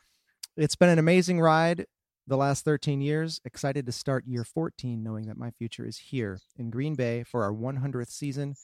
it's 0.56 0.76
been 0.76 0.88
an 0.88 0.98
amazing 0.98 1.40
ride 1.40 1.86
the 2.26 2.36
last 2.36 2.64
13 2.64 3.00
years. 3.00 3.40
Excited 3.44 3.86
to 3.86 3.92
start 3.92 4.26
year 4.26 4.44
14, 4.44 5.02
knowing 5.02 5.26
that 5.26 5.36
my 5.36 5.50
future 5.50 5.86
is 5.86 5.98
here 5.98 6.38
in 6.56 6.70
Green 6.70 6.94
Bay 6.94 7.24
for 7.24 7.42
our 7.42 7.52
100th 7.52 8.10
season. 8.10 8.54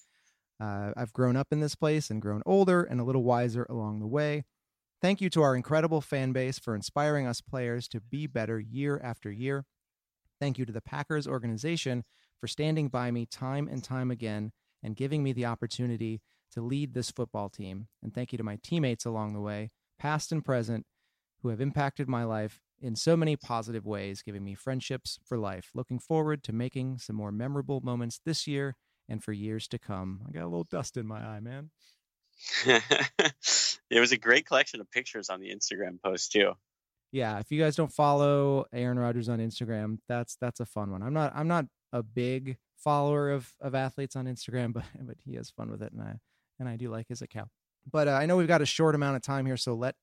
Uh, 0.60 0.92
I've 0.96 1.12
grown 1.12 1.36
up 1.36 1.48
in 1.50 1.60
this 1.60 1.74
place 1.74 2.08
and 2.10 2.22
grown 2.22 2.42
older 2.46 2.82
and 2.82 3.00
a 3.00 3.04
little 3.04 3.24
wiser 3.24 3.66
along 3.68 4.00
the 4.00 4.06
way. 4.06 4.44
Thank 5.02 5.20
you 5.20 5.28
to 5.30 5.42
our 5.42 5.54
incredible 5.54 6.00
fan 6.00 6.32
base 6.32 6.58
for 6.58 6.74
inspiring 6.74 7.26
us 7.26 7.40
players 7.40 7.88
to 7.88 8.00
be 8.00 8.26
better 8.26 8.58
year 8.58 9.00
after 9.02 9.30
year. 9.30 9.64
Thank 10.40 10.58
you 10.58 10.64
to 10.64 10.72
the 10.72 10.80
Packers 10.80 11.26
organization 11.26 12.04
for 12.40 12.46
standing 12.46 12.88
by 12.88 13.10
me 13.10 13.26
time 13.26 13.68
and 13.68 13.82
time 13.82 14.10
again 14.10 14.52
and 14.82 14.96
giving 14.96 15.22
me 15.22 15.32
the 15.32 15.46
opportunity 15.46 16.20
to 16.52 16.60
lead 16.60 16.94
this 16.94 17.10
football 17.10 17.48
team. 17.48 17.88
And 18.02 18.14
thank 18.14 18.32
you 18.32 18.38
to 18.38 18.44
my 18.44 18.58
teammates 18.62 19.04
along 19.04 19.32
the 19.32 19.40
way, 19.40 19.70
past 19.98 20.32
and 20.32 20.44
present, 20.44 20.86
who 21.42 21.48
have 21.48 21.60
impacted 21.60 22.08
my 22.08 22.24
life 22.24 22.60
in 22.80 22.96
so 22.96 23.16
many 23.16 23.36
positive 23.36 23.86
ways, 23.86 24.22
giving 24.22 24.44
me 24.44 24.54
friendships 24.54 25.18
for 25.24 25.38
life. 25.38 25.70
Looking 25.74 25.98
forward 25.98 26.42
to 26.44 26.52
making 26.52 26.98
some 26.98 27.16
more 27.16 27.32
memorable 27.32 27.80
moments 27.80 28.20
this 28.24 28.46
year 28.46 28.76
and 29.08 29.22
for 29.22 29.32
years 29.32 29.68
to 29.68 29.78
come. 29.78 30.22
I 30.28 30.32
got 30.32 30.42
a 30.42 30.48
little 30.48 30.66
dust 30.70 30.96
in 30.96 31.06
my 31.06 31.20
eye, 31.20 31.40
man. 31.40 31.70
it 32.66 34.00
was 34.00 34.12
a 34.12 34.18
great 34.18 34.46
collection 34.46 34.80
of 34.80 34.90
pictures 34.90 35.30
on 35.30 35.40
the 35.40 35.54
Instagram 35.54 36.00
post 36.02 36.32
too. 36.32 36.52
Yeah, 37.12 37.38
if 37.38 37.50
you 37.50 37.60
guys 37.60 37.76
don't 37.76 37.92
follow 37.92 38.66
Aaron 38.72 38.98
Rodgers 38.98 39.28
on 39.28 39.38
Instagram, 39.38 39.98
that's 40.08 40.36
that's 40.40 40.60
a 40.60 40.66
fun 40.66 40.90
one. 40.90 41.02
I'm 41.02 41.14
not 41.14 41.32
I'm 41.34 41.48
not 41.48 41.64
a 41.92 42.02
big 42.02 42.56
follower 42.76 43.30
of 43.30 43.52
of 43.60 43.74
athletes 43.74 44.16
on 44.16 44.26
Instagram, 44.26 44.72
but 44.74 44.84
but 45.00 45.16
he 45.24 45.34
has 45.34 45.50
fun 45.50 45.70
with 45.70 45.82
it, 45.82 45.92
and 45.92 46.02
I 46.02 46.18
and 46.58 46.68
I 46.68 46.76
do 46.76 46.90
like 46.90 47.08
his 47.08 47.22
account. 47.22 47.48
But 47.90 48.08
uh, 48.08 48.12
I 48.12 48.26
know 48.26 48.36
we've 48.36 48.48
got 48.48 48.62
a 48.62 48.66
short 48.66 48.94
amount 48.94 49.16
of 49.16 49.22
time 49.22 49.46
here, 49.46 49.56
so 49.56 49.74
let 49.74 49.94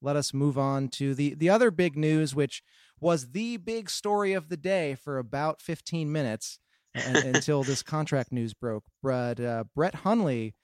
let 0.00 0.16
us 0.16 0.34
move 0.34 0.58
on 0.58 0.88
to 0.88 1.14
the 1.14 1.34
the 1.34 1.48
other 1.48 1.70
big 1.70 1.96
news, 1.96 2.34
which 2.34 2.62
was 3.00 3.30
the 3.30 3.56
big 3.56 3.88
story 3.88 4.32
of 4.32 4.48
the 4.48 4.56
day 4.56 4.94
for 4.94 5.18
about 5.18 5.60
15 5.60 6.10
minutes 6.10 6.58
and, 6.94 7.16
until 7.16 7.62
this 7.62 7.82
contract 7.82 8.32
news 8.32 8.54
broke. 8.54 8.84
But 9.02 9.40
uh, 9.40 9.64
Brett 9.74 9.96
Hundley 9.96 10.54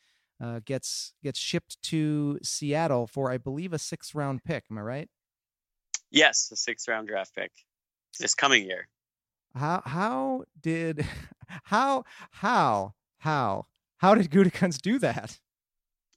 uh, 0.43 0.61
gets 0.65 1.15
gets 1.23 1.39
shipped 1.39 1.81
to 1.83 2.39
Seattle 2.43 3.07
for, 3.07 3.31
I 3.31 3.39
believe, 3.39 3.73
a 3.73 3.79
sixth 3.79 4.15
round 4.15 4.45
pick. 4.45 4.65
Am 4.71 4.79
I 4.79 4.83
right? 4.83 5.09
Yes, 6.11 6.49
a 6.53 6.57
sixth 6.57 6.89
round 6.89 7.09
draft 7.09 7.35
pick 7.35 7.53
this 8.19 8.35
coming 8.35 8.65
year. 8.65 8.89
How 9.55 9.83
how 9.85 10.45
did 10.61 11.07
how 11.65 12.05
how 12.31 12.95
how 13.19 13.67
how 13.99 14.15
did 14.15 14.31
Gutekunst 14.31 14.83
do 14.83 14.99
that? 15.01 15.39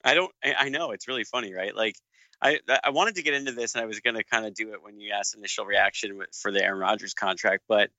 I 0.04 0.14
don't. 0.14 0.32
I, 0.44 0.70
know 0.70 0.92
it's 0.92 1.08
really 1.08 1.24
funny, 1.24 1.54
right? 1.54 1.76
Like 1.76 1.96
I 2.42 2.60
I 2.84 2.90
wanted 2.90 3.16
to 3.16 3.24
get 3.24 3.34
into 3.34 3.52
this, 3.52 3.76
and 3.76 3.84
I 3.84 3.86
was 3.86 4.00
going 4.00 4.16
to 4.16 4.24
kind 4.24 4.46
of 4.46 4.54
do 4.54 4.74
it 4.74 4.82
when 4.84 5.00
you 5.00 5.14
asked 5.14 5.36
initial 5.36 5.66
reaction 5.66 6.22
for 6.34 6.52
the 6.52 6.64
Aaron 6.64 6.80
Rodgers 6.80 7.14
contract, 7.14 7.64
but 7.68 7.92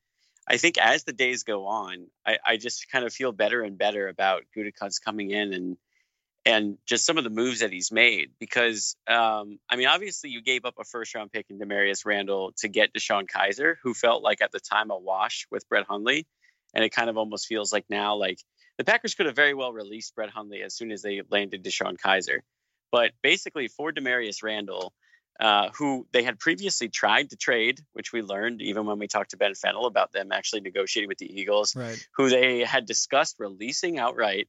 I 0.47 0.57
think 0.57 0.79
as 0.79 1.05
the 1.05 1.13
days 1.13 1.45
go 1.45 1.67
on, 1.67 2.09
I, 2.27 2.39
I 2.45 2.57
just 2.57 2.91
kind 2.91 3.05
of 3.05 3.13
feel 3.13 3.33
better 3.33 3.63
and 3.63 3.79
better 3.79 4.09
about 4.09 4.43
Gutekunst 4.57 5.05
coming 5.05 5.31
in 5.31 5.53
and 5.53 5.77
and 6.45 6.77
just 6.87 7.05
some 7.05 7.19
of 7.19 7.25
the 7.25 7.31
moves 7.31 7.61
that 7.61 7.73
he's 7.73 7.93
made 7.93 8.31
because 8.39 8.97
um, 9.07 9.59
I 9.69 9.77
mean 9.77 9.87
obviously 9.89 10.31
you 10.31 10.43
gave 10.43 10.65
up 10.65 10.75
a 10.79 10.85
first 10.85 11.15
round 11.15 11.33
pick 11.33 11.47
in 11.51 11.59
Damarious 11.59 12.05
Randall 12.05 12.53
to 12.59 12.69
get 12.69 12.93
DeShone 12.93 13.29
Kizer 13.29 13.75
who 13.83 13.95
felt 13.95 14.23
like 14.23 14.43
at 14.43 14.53
the 14.53 14.61
time 14.61 14.91
a 14.91 14.99
wash 14.99 15.47
with 15.51 15.69
Brett 15.69 15.87
Hundley 15.87 16.27
and 16.75 16.85
it 16.85 16.91
kind 16.91 17.09
of 17.11 17.17
almost 17.17 17.47
feels 17.47 17.73
like 17.73 17.85
now 17.89 18.17
like 18.17 18.39
the 18.79 18.85
Packers 18.85 19.15
could 19.15 19.27
have 19.27 19.37
very 19.37 19.55
well 19.55 19.73
released 19.73 20.15
Brett 20.15 20.31
Hundley 20.31 20.63
as 20.63 20.75
soon 20.75 20.91
as 20.91 21.03
they 21.03 21.23
landed 21.31 21.65
DeShone 21.65 21.97
Kizer 21.99 22.39
but 22.91 23.13
basically 23.23 23.69
for 23.69 23.93
Damarious 23.93 24.43
Randall 24.43 24.93
uh, 25.41 25.71
who 25.79 26.07
they 26.13 26.23
had 26.23 26.39
previously 26.39 26.89
tried 26.89 27.31
to 27.31 27.37
trade, 27.37 27.81
which 27.95 28.13
we 28.13 28.21
learned 28.23 28.61
even 28.61 28.85
when 28.87 28.99
we 28.99 29.09
talked 29.09 29.31
to 29.31 29.37
Ben 29.37 29.55
Fennell 29.55 29.87
about 29.87 30.13
them 30.13 30.31
actually 30.31 30.61
negotiating 30.61 31.09
with 31.09 31.19
the 31.19 31.41
Eagles, 31.41 31.75
Right. 31.75 32.07
who 32.17 32.29
they 32.29 32.61
had 32.61 32.87
discussed 32.87 33.37
releasing 33.39 33.99
outright. 33.99 34.49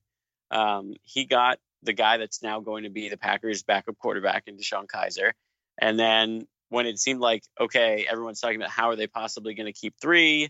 Um, 0.52 0.94
he 1.04 1.26
got 1.26 1.58
the 1.84 1.94
guy 1.94 2.18
that's 2.18 2.42
now 2.42 2.60
going 2.60 2.84
to 2.84 2.90
be 2.90 3.10
the 3.10 3.18
Packers' 3.18 3.64
backup 3.64 3.98
quarterback 3.98 4.44
in 4.48 4.58
DeShone 4.58 4.88
Kizer. 4.88 5.32
And 5.80 6.00
then 6.00 6.48
when 6.70 6.86
it 6.86 6.98
seemed 6.98 7.20
like, 7.20 7.44
okay, 7.60 8.06
everyone's 8.10 8.40
talking 8.40 8.56
about 8.56 8.70
how 8.70 8.90
are 8.90 8.96
they 8.96 9.08
possibly 9.08 9.54
going 9.54 9.72
to 9.72 9.74
keep 9.74 9.96
three 10.02 10.50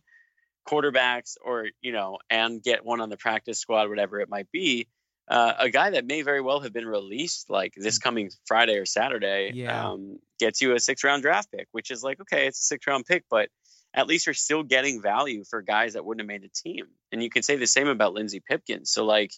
quarterbacks 0.68 1.36
or, 1.44 1.68
you 1.82 1.92
know, 1.92 2.20
and 2.30 2.64
get 2.64 2.86
one 2.86 3.02
on 3.02 3.10
the 3.10 3.18
practice 3.18 3.60
squad, 3.60 3.90
whatever 3.90 4.20
it 4.22 4.30
might 4.30 4.50
be, 4.52 4.88
uh, 5.28 5.54
a 5.60 5.70
guy 5.70 5.90
that 5.92 6.06
may 6.06 6.22
very 6.22 6.42
well 6.42 6.60
have 6.62 6.74
been 6.74 6.86
released 6.86 7.50
like 7.50 7.74
this 7.76 7.98
coming 7.98 8.30
Friday 8.46 8.78
or 8.78 8.86
Saturday 8.86 9.52
Yeah. 9.54 9.92
um, 9.92 10.20
gets 10.40 10.62
you 10.62 10.74
a 10.74 10.80
six 10.80 11.04
round 11.04 11.22
draft 11.22 11.52
pick, 11.52 11.68
which 11.72 11.92
is 11.92 12.04
like, 12.04 12.20
okay, 12.22 12.48
it's 12.48 12.60
a 12.60 12.64
six 12.64 12.88
round 12.88 13.06
pick, 13.06 13.24
but 13.30 13.50
at 13.94 14.08
least 14.08 14.26
you're 14.26 14.34
still 14.34 14.64
getting 14.64 15.02
value 15.02 15.44
for 15.44 15.62
guys 15.62 15.94
that 15.94 16.04
wouldn't 16.04 16.22
have 16.22 16.28
made 16.28 16.42
the 16.42 16.70
team. 16.70 16.88
And 17.12 17.22
you 17.22 17.30
can 17.30 17.44
say 17.44 17.58
the 17.58 17.68
same 17.68 17.88
about 17.88 18.14
Lenzy 18.14 18.40
Pipkins. 18.40 18.92
So, 18.92 19.06
like, 19.06 19.32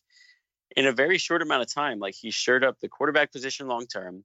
in 0.75 0.86
a 0.86 0.91
very 0.91 1.17
short 1.17 1.41
amount 1.41 1.62
of 1.62 1.74
time, 1.74 2.00
like 2.00 2.15
he 2.15 2.32
shored 2.32 2.63
up 2.63 2.79
the 2.79 2.89
quarterback 2.89 3.32
position 3.32 3.67
long 3.67 3.88
term. 3.88 4.24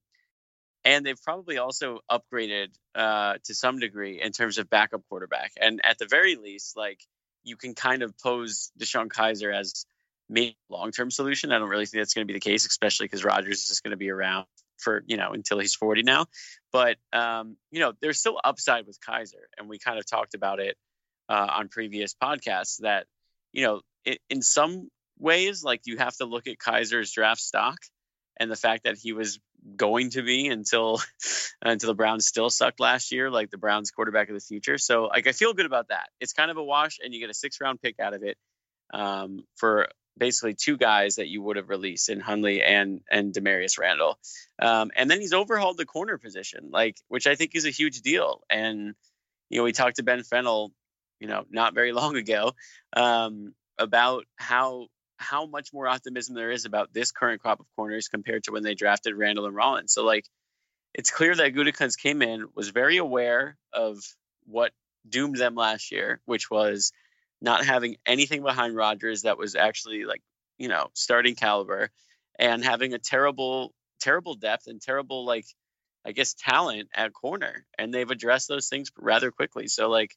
And 0.85 1.05
they've 1.05 1.23
probably 1.23 1.59
also 1.59 2.01
upgraded 2.11 2.69
uh, 2.95 3.35
to 3.45 3.55
some 3.55 3.79
degree 3.79 4.21
in 4.21 4.33
terms 4.33 4.57
of 4.57 4.71
backup 4.71 5.03
quarterback. 5.09 5.53
And 5.61 5.81
at 5.85 5.99
the 5.99 6.07
very 6.07 6.37
least, 6.37 6.77
like 6.77 7.01
you 7.45 7.57
can 7.57 7.75
kind 7.75 8.03
of 8.03 8.19
pose 8.19 8.73
DeShone 8.79 9.09
Kizer 9.09 9.55
as 9.55 9.85
maybe 10.29 10.57
long 10.71 10.91
term 10.91 11.11
solution. 11.11 11.53
I 11.53 11.59
don't 11.59 11.69
really 11.69 11.87
think 11.87 12.01
that's 12.01 12.15
going 12.15 12.27
to 12.27 12.33
be 12.33 12.39
the 12.39 12.41
case, 12.41 12.67
especially 12.67 13.05
because 13.05 13.25
Rodgers 13.25 13.61
is 13.61 13.67
just 13.67 13.83
going 13.83 13.91
to 13.91 13.99
be 13.99 14.11
around 14.11 14.47
for 14.79 15.03
you 15.07 15.19
know 15.19 15.33
until 15.33 15.59
he's 15.59 15.75
40 15.75 16.03
now. 16.03 16.27
But 16.73 16.97
um, 17.13 17.57
you 17.71 17.81
know, 17.81 17.93
there's 18.01 18.19
still 18.19 18.41
upside 18.43 18.87
with 18.87 18.99
Kizer, 19.01 19.45
and 19.59 19.69
we 19.69 19.79
kind 19.79 19.99
of 19.99 20.07
talked 20.07 20.35
about 20.35 20.61
it 20.61 20.77
uh, 21.29 21.49
on 21.51 21.69
previous 21.69 22.15
podcasts 22.15 22.79
that 22.81 23.07
you 23.53 23.67
know 23.67 23.83
in 24.31 24.41
some 24.41 24.89
ways, 25.21 25.63
like 25.63 25.83
you 25.85 25.99
have 25.99 26.17
to 26.17 26.25
look 26.25 26.47
at 26.47 26.59
Kizer's 26.59 27.13
draft 27.13 27.41
stock 27.41 27.79
and 28.39 28.51
the 28.51 28.57
fact 28.57 28.85
that 28.85 28.97
he 28.97 29.13
was 29.13 29.39
going 29.77 30.11
to 30.11 30.23
be 30.23 30.49
until 30.49 31.01
until 31.63 31.89
the 31.89 31.95
Browns 31.95 32.27
still 32.27 32.51
sucked 32.51 32.81
last 32.81 33.13
year, 33.13 33.31
like 33.31 33.51
the 33.51 33.59
Browns 33.59 33.91
quarterback 33.91 34.29
of 34.29 34.35
the 34.35 34.41
future. 34.41 34.79
So 34.79 35.05
like 35.05 35.27
I 35.27 35.33
feel 35.33 35.53
good 35.53 35.67
about 35.67 35.89
that. 35.89 36.09
It's 36.21 36.33
kind 36.33 36.51
of 36.51 36.57
a 36.57 36.65
wash, 36.65 36.99
and 37.03 37.15
you 37.15 37.21
get 37.21 37.31
a 37.31 37.35
six 37.35 37.61
round 37.61 37.81
pick 37.81 38.01
out 38.01 38.15
of 38.15 38.23
it 38.23 38.37
um, 38.93 39.45
for 39.57 39.89
basically 40.19 40.55
two 40.55 40.77
guys 40.77 41.17
that 41.17 41.29
you 41.29 41.43
would 41.43 41.57
have 41.57 41.69
released 41.69 42.09
in 42.09 42.21
Hundley 42.21 42.63
and 42.63 43.01
and 43.11 43.33
Damarious 43.33 43.79
Randall. 43.79 44.19
Um, 44.61 44.91
and 44.97 45.11
then 45.11 45.21
he's 45.21 45.33
overhauled 45.33 45.77
the 45.77 45.87
corner 45.87 46.19
position, 46.19 46.71
like 46.71 46.97
which 47.09 47.27
I 47.27 47.35
think 47.35 47.55
is 47.55 47.67
a 47.67 47.71
huge 47.71 48.01
deal. 48.01 48.43
And 48.49 48.95
you 49.51 49.59
know, 49.59 49.65
we 49.65 49.73
talked 49.73 49.97
to 49.97 50.03
Ben 50.03 50.23
Fennell, 50.23 50.73
you 51.21 51.29
know, 51.29 51.45
not 51.51 51.75
very 51.75 51.93
long 52.01 52.17
ago, 52.17 52.53
um, 52.95 53.55
about 53.79 54.25
how 54.37 54.87
how 55.21 55.47
much 55.47 55.73
more 55.73 55.87
optimism 55.87 56.35
there 56.35 56.51
is 56.51 56.65
about 56.65 56.93
this 56.93 57.13
current 57.13 57.41
crop 57.41 57.61
of 57.61 57.67
corners 57.77 58.09
compared 58.09 58.45
to 58.45 58.53
when 58.53 58.63
they 58.63 58.75
drafted 58.75 59.15
Randall 59.15 59.47
and 59.47 59.55
Rollins. 59.55 59.93
So 59.93 60.05
like 60.05 60.25
it's 60.95 61.11
clear 61.11 61.35
that 61.35 61.55
Gutekunst 61.55 61.99
came 61.99 62.23
in, 62.23 62.47
was 62.55 62.71
very 62.71 62.97
aware 62.97 63.57
of 63.73 63.99
what 64.47 64.73
doomed 65.09 65.37
them 65.37 65.55
last 65.55 65.93
year, 65.93 66.21
which 66.25 66.51
was 66.51 66.93
not 67.41 67.65
having 67.65 67.97
anything 68.05 68.43
behind 68.43 68.75
Rodgers 68.75 69.23
that 69.23 69.39
was 69.39 69.55
actually 69.55 70.05
like, 70.05 70.23
you 70.59 70.69
know, 70.69 70.89
starting 70.95 71.35
caliber 71.35 71.91
and 72.39 72.65
having 72.65 72.93
a 72.93 72.99
terrible, 72.99 73.73
terrible 74.01 74.35
depth 74.35 74.67
and 74.67 74.81
terrible, 74.81 75.25
like, 75.25 75.47
I 76.05 76.13
guess, 76.13 76.35
talent 76.35 76.89
at 76.95 77.13
corner. 77.13 77.65
And 77.79 77.95
they've 77.95 78.11
addressed 78.11 78.49
those 78.49 78.69
things 78.69 78.91
rather 78.99 79.31
quickly. 79.31 79.69
So, 79.69 79.89
like, 79.89 80.15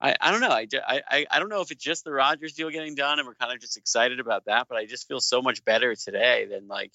I, 0.00 0.16
I 0.20 0.30
don't 0.30 0.40
know. 0.40 0.50
I, 0.50 0.66
I, 1.08 1.26
I 1.30 1.38
don't 1.38 1.48
know 1.48 1.60
if 1.60 1.70
it's 1.70 1.82
just 1.82 2.04
the 2.04 2.12
Rodgers 2.12 2.52
deal 2.52 2.70
getting 2.70 2.94
done 2.94 3.18
and 3.18 3.26
we're 3.26 3.34
kind 3.34 3.52
of 3.52 3.60
just 3.60 3.76
excited 3.76 4.20
about 4.20 4.46
that, 4.46 4.66
but 4.68 4.76
I 4.76 4.86
just 4.86 5.08
feel 5.08 5.20
so 5.20 5.40
much 5.40 5.64
better 5.64 5.94
today 5.94 6.46
than 6.50 6.68
like 6.68 6.92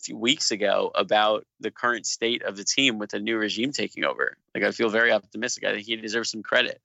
a 0.00 0.02
few 0.02 0.16
weeks 0.16 0.50
ago 0.50 0.90
about 0.94 1.46
the 1.60 1.70
current 1.70 2.06
state 2.06 2.42
of 2.42 2.56
the 2.56 2.64
team 2.64 2.98
with 2.98 3.10
the 3.10 3.20
new 3.20 3.36
regime 3.36 3.72
taking 3.72 4.04
over. 4.04 4.36
Like 4.54 4.64
I 4.64 4.72
feel 4.72 4.88
very 4.88 5.12
optimistic. 5.12 5.64
I 5.64 5.72
think 5.72 5.86
he 5.86 5.96
deserves 5.96 6.30
some 6.30 6.42
credit. 6.42 6.80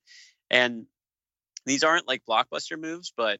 And 0.49 0.85
these 1.65 1.83
aren't 1.83 2.07
like 2.07 2.23
blockbuster 2.25 2.79
moves, 2.79 3.11
but 3.15 3.39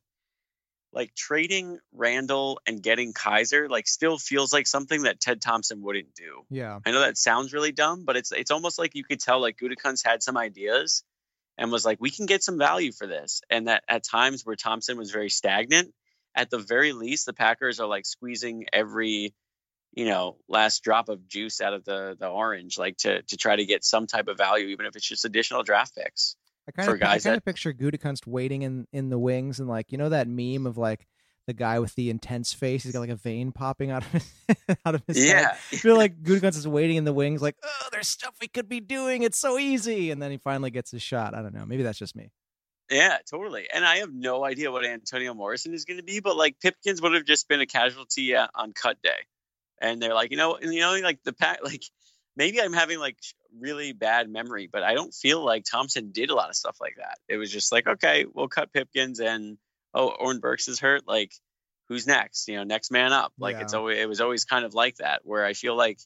like 0.92 1.14
trading 1.16 1.80
Randall 1.94 2.60
and 2.66 2.82
getting 2.82 3.14
Kizer 3.14 3.70
like 3.70 3.88
still 3.88 4.18
feels 4.18 4.52
like 4.52 4.68
something 4.68 5.04
that 5.04 5.20
Ted 5.20 5.42
Thompson 5.42 5.82
wouldn't 5.82 6.16
do. 6.16 6.44
Yeah. 6.50 6.80
I 6.86 6.92
know 6.92 7.02
that 7.02 7.18
sounds 7.18 7.54
really 7.54 7.72
dumb, 7.72 8.04
but 8.04 8.18
it's 8.18 8.32
it's 8.32 8.52
almost 8.52 8.80
like 8.80 8.96
you 8.96 9.04
could 9.04 9.20
tell 9.20 9.40
like 9.40 9.58
Gutekunst 9.58 10.06
had 10.06 10.24
some 10.24 10.38
ideas 10.38 11.04
and 11.58 11.72
was 11.72 11.86
like, 11.86 12.00
we 12.00 12.10
can 12.10 12.26
get 12.26 12.44
some 12.44 12.58
value 12.58 12.92
for 12.92 13.08
this. 13.08 13.42
And 13.50 13.68
that 13.68 13.84
at 13.88 14.04
times 14.04 14.46
where 14.46 14.56
Thompson 14.56 14.98
was 14.98 15.12
very 15.12 15.30
stagnant, 15.30 15.94
at 16.36 16.50
the 16.50 16.60
very 16.60 16.94
least, 16.94 17.26
the 17.26 17.34
Packers 17.34 17.80
are 17.80 17.88
like 17.88 18.06
squeezing 18.06 18.66
every, 18.72 19.34
you 19.94 20.06
know, 20.06 20.38
last 20.48 20.84
drop 20.84 21.10
of 21.10 21.28
juice 21.28 21.62
out 21.62 21.74
of 21.74 21.84
the 21.84 22.16
the 22.20 22.28
orange, 22.28 22.78
like 22.78 22.98
to 22.98 23.24
to 23.24 23.38
try 23.38 23.56
to 23.56 23.66
get 23.66 23.84
some 23.84 24.06
type 24.06 24.28
of 24.28 24.38
value, 24.38 24.68
even 24.68 24.86
if 24.86 24.96
it's 24.96 25.08
just 25.08 25.26
additional 25.26 25.64
draft 25.64 25.96
picks. 25.96 26.36
I 26.68 26.72
kind 26.72 26.90
of 26.90 26.96
I 27.02 27.08
kind 27.08 27.22
that... 27.22 27.38
of 27.38 27.46
picture 27.46 27.74
Gutekunst 27.74 28.28
waiting 28.28 28.62
in 28.62 28.88
in 28.92 29.10
the 29.10 29.18
wings 29.18 29.60
and 29.60 29.68
like 29.68 29.92
you 29.92 29.98
know 29.98 30.10
that 30.10 30.28
meme 30.28 30.68
of 30.68 30.78
like 30.78 31.08
the 31.48 31.54
guy 31.54 31.80
with 31.80 31.96
the 31.96 32.10
intense 32.10 32.54
face. 32.54 32.84
He's 32.84 32.92
got 32.92 33.00
like 33.00 33.10
a 33.10 33.16
vein 33.16 33.52
popping 33.52 33.90
out 33.90 34.04
of 34.06 34.12
his 34.12 34.34
out 34.86 34.96
of 34.96 35.04
his 35.08 35.26
yeah. 35.26 35.34
head. 35.34 35.48
I 35.72 35.76
feel 35.78 35.96
like 35.96 36.22
Gutekunst 36.22 36.58
is 36.58 36.68
waiting 36.68 36.98
in 36.98 37.06
the 37.06 37.14
wings, 37.14 37.42
like, 37.42 37.56
oh, 37.64 37.88
there's 37.92 38.08
stuff 38.08 38.36
we 38.40 38.48
could 38.48 38.70
be 38.70 38.80
doing. 38.80 39.24
It's 39.24 39.40
so 39.40 39.58
easy, 39.58 40.12
and 40.12 40.22
then 40.22 40.30
he 40.30 40.38
finally 40.38 40.70
gets 40.70 40.92
his 40.92 41.02
shot. 41.02 41.34
I 41.34 41.42
don't 41.42 41.54
know. 41.54 41.66
Maybe 41.66 41.84
that's 41.84 41.98
just 41.98 42.16
me. 42.16 42.32
Yeah, 42.92 43.18
totally. 43.30 43.68
And 43.74 43.84
I 43.84 43.98
have 43.98 44.14
no 44.14 44.46
idea 44.46 44.72
what 44.72 44.86
Antonio 44.86 45.34
Morrison 45.34 45.74
is 45.74 45.84
going 45.84 45.98
to 45.98 46.04
be, 46.04 46.20
but 46.20 46.38
like 46.38 46.60
Pipkins 46.62 47.02
would 47.02 47.14
have 47.14 47.26
just 47.26 47.48
been 47.48 47.60
a 47.60 47.66
casualty 47.66 48.36
uh, 48.36 48.48
on 48.54 48.74
cut 48.74 49.02
day, 49.02 49.26
and 49.82 50.02
they're 50.02 50.14
like, 50.14 50.32
you 50.32 50.38
know, 50.38 50.60
you 50.62 50.80
know, 50.80 50.96
like 51.02 51.24
the 51.24 51.34
pack, 51.34 51.60
like 51.64 51.84
maybe 52.36 52.62
I'm 52.62 52.74
having 52.74 53.00
like 53.00 53.18
really 53.60 53.94
bad 53.94 54.30
memory, 54.30 54.70
but 54.72 54.84
I 54.84 54.94
don't 54.94 55.14
feel 55.14 55.44
like 55.44 55.66
Thompson 55.70 56.12
did 56.12 56.30
a 56.30 56.36
lot 56.36 56.50
of 56.50 56.56
stuff 56.56 56.78
like 56.80 56.96
that. 56.98 57.18
It 57.28 57.38
was 57.38 57.52
just 57.52 57.72
like, 57.72 57.88
okay, 57.88 58.26
we'll 58.34 58.48
cut 58.48 58.72
Pipkins 58.72 59.20
and 59.20 59.58
oh, 59.94 60.10
Oren 60.10 60.40
Burks 60.40 60.68
is 60.68 60.80
hurt. 60.80 61.08
Like, 61.08 61.32
who's 61.88 62.08
next? 62.08 62.48
You 62.48 62.58
know, 62.58 62.64
next 62.64 62.92
man 62.92 63.14
up. 63.14 63.34
Like 63.38 63.56
yeah. 63.56 63.62
it's 63.64 63.74
always 63.74 64.00
it 64.00 64.10
was 64.10 64.22
always 64.22 64.46
kind 64.46 64.66
of 64.66 64.74
like 64.74 64.98
that. 64.98 65.22
Where 65.24 65.46
I 65.46 65.54
feel 65.54 65.76
like 65.76 66.00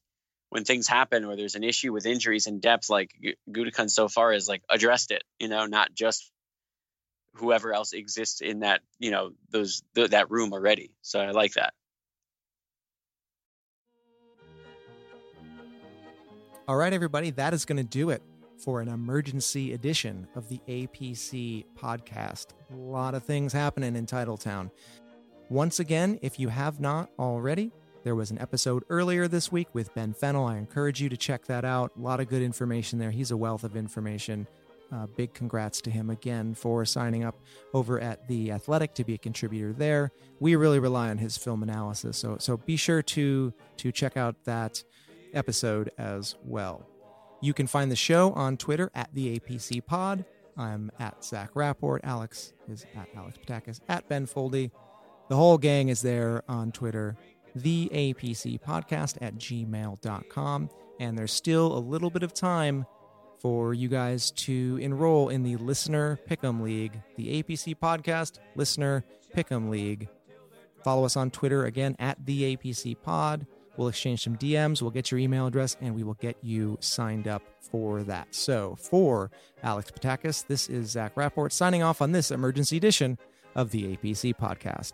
when 0.49 0.65
things 0.65 0.87
happen 0.87 1.25
or 1.25 1.35
there's 1.35 1.55
an 1.55 1.63
issue 1.63 1.93
with 1.93 2.05
injuries 2.05 2.47
and 2.47 2.61
depth, 2.61 2.89
like 2.89 3.11
Gutekunst 3.49 3.91
so 3.91 4.07
far 4.07 4.33
has 4.33 4.47
like 4.47 4.63
addressed 4.69 5.11
it. 5.11 5.23
You 5.39 5.47
know, 5.47 5.65
not 5.65 5.93
just 5.93 6.31
whoever 7.35 7.73
else 7.73 7.93
exists 7.93 8.41
in 8.41 8.59
that 8.59 8.81
you 8.99 9.11
know 9.11 9.31
those 9.49 9.83
th- 9.95 10.11
that 10.11 10.29
room 10.29 10.53
already. 10.53 10.91
So 11.01 11.19
I 11.19 11.31
like 11.31 11.53
that. 11.53 11.73
All 16.67 16.77
right, 16.77 16.93
everybody, 16.93 17.31
that 17.31 17.53
is 17.53 17.65
going 17.65 17.77
to 17.77 17.83
do 17.83 18.11
it 18.11 18.21
for 18.61 18.81
an 18.81 18.87
emergency 18.87 19.73
edition 19.73 20.27
of 20.35 20.47
the 20.49 20.59
APC 20.67 21.65
podcast. 21.77 22.47
A 22.71 22.75
lot 22.75 23.15
of 23.15 23.23
things 23.23 23.53
happening 23.53 23.95
in 23.95 24.05
Titletown. 24.05 24.71
Once 25.49 25.79
again, 25.79 26.19
if 26.21 26.39
you 26.39 26.49
have 26.49 26.79
not 26.79 27.09
already, 27.19 27.71
there 28.03 28.15
was 28.15 28.31
an 28.31 28.39
episode 28.39 28.83
earlier 28.89 29.27
this 29.27 29.51
week 29.51 29.67
with 29.73 29.93
Ben 29.93 30.13
Fennell. 30.13 30.45
I 30.45 30.57
encourage 30.57 31.01
you 31.01 31.09
to 31.09 31.17
check 31.17 31.45
that 31.45 31.65
out. 31.65 31.91
A 31.97 32.01
lot 32.01 32.19
of 32.19 32.29
good 32.29 32.41
information 32.41 32.99
there. 32.99 33.11
He's 33.11 33.31
a 33.31 33.37
wealth 33.37 33.63
of 33.63 33.75
information. 33.75 34.47
Uh, 34.91 35.07
big 35.07 35.33
congrats 35.33 35.79
to 35.81 35.89
him 35.91 36.09
again 36.09 36.53
for 36.53 36.83
signing 36.83 37.23
up 37.23 37.39
over 37.73 37.99
at 37.99 38.27
the 38.27 38.51
Athletic 38.51 38.93
to 38.95 39.05
be 39.05 39.13
a 39.13 39.17
contributor 39.17 39.71
there. 39.71 40.11
We 40.39 40.55
really 40.55 40.79
rely 40.79 41.09
on 41.09 41.17
his 41.17 41.37
film 41.37 41.63
analysis, 41.63 42.17
so 42.17 42.37
so 42.39 42.57
be 42.57 42.75
sure 42.75 43.01
to 43.01 43.53
to 43.77 43.91
check 43.91 44.17
out 44.17 44.43
that 44.43 44.83
episode 45.33 45.91
as 45.97 46.35
well. 46.43 46.90
You 47.41 47.53
can 47.53 47.67
find 47.67 47.91
the 47.91 47.95
show 47.95 48.31
on 48.33 48.57
Twitter 48.57 48.91
at 48.93 49.09
the 49.13 49.39
APC 49.39 49.83
Pod. 49.83 50.25
I'm 50.57 50.91
at 50.99 51.23
Zach 51.23 51.49
Rapport. 51.55 51.99
Alex 52.03 52.53
is 52.69 52.85
at 52.95 53.07
Alex 53.15 53.37
Patakis, 53.37 53.79
at 53.89 54.07
Ben 54.07 54.27
Foldy. 54.27 54.69
The 55.29 55.35
whole 55.35 55.57
gang 55.57 55.89
is 55.89 56.01
there 56.01 56.43
on 56.47 56.71
Twitter, 56.71 57.15
the 57.55 57.89
APC 57.93 58.61
Podcast 58.61 59.17
at 59.21 59.35
gmail.com. 59.35 60.69
And 60.99 61.17
there's 61.17 61.33
still 61.33 61.75
a 61.75 61.79
little 61.79 62.11
bit 62.11 62.21
of 62.21 62.33
time 62.33 62.85
for 63.39 63.73
you 63.73 63.89
guys 63.89 64.29
to 64.31 64.77
enroll 64.79 65.29
in 65.29 65.41
the 65.41 65.55
Listener 65.55 66.19
Pick'em 66.29 66.61
League, 66.61 67.01
the 67.15 67.41
APC 67.41 67.75
Podcast 67.75 68.37
Listener 68.55 69.03
Pick'em 69.35 69.69
League. 69.69 70.09
Follow 70.83 71.05
us 71.05 71.15
on 71.15 71.31
Twitter 71.31 71.65
again 71.65 71.95
at 71.97 72.23
the 72.23 72.55
APC 72.55 72.95
Pod. 73.01 73.47
We'll 73.77 73.87
exchange 73.87 74.23
some 74.23 74.37
DMs, 74.37 74.81
we'll 74.81 74.91
get 74.91 75.11
your 75.11 75.19
email 75.19 75.47
address, 75.47 75.77
and 75.81 75.95
we 75.95 76.03
will 76.03 76.15
get 76.15 76.37
you 76.41 76.77
signed 76.81 77.27
up 77.27 77.41
for 77.59 78.03
that. 78.03 78.27
So, 78.35 78.75
for 78.77 79.31
Alex 79.63 79.91
Patakis, 79.91 80.45
this 80.47 80.69
is 80.69 80.91
Zach 80.91 81.15
Rapport 81.15 81.49
signing 81.49 81.83
off 81.83 82.01
on 82.01 82.11
this 82.11 82.31
emergency 82.31 82.77
edition 82.77 83.17
of 83.55 83.71
the 83.71 83.95
APC 83.95 84.35
podcast. 84.35 84.93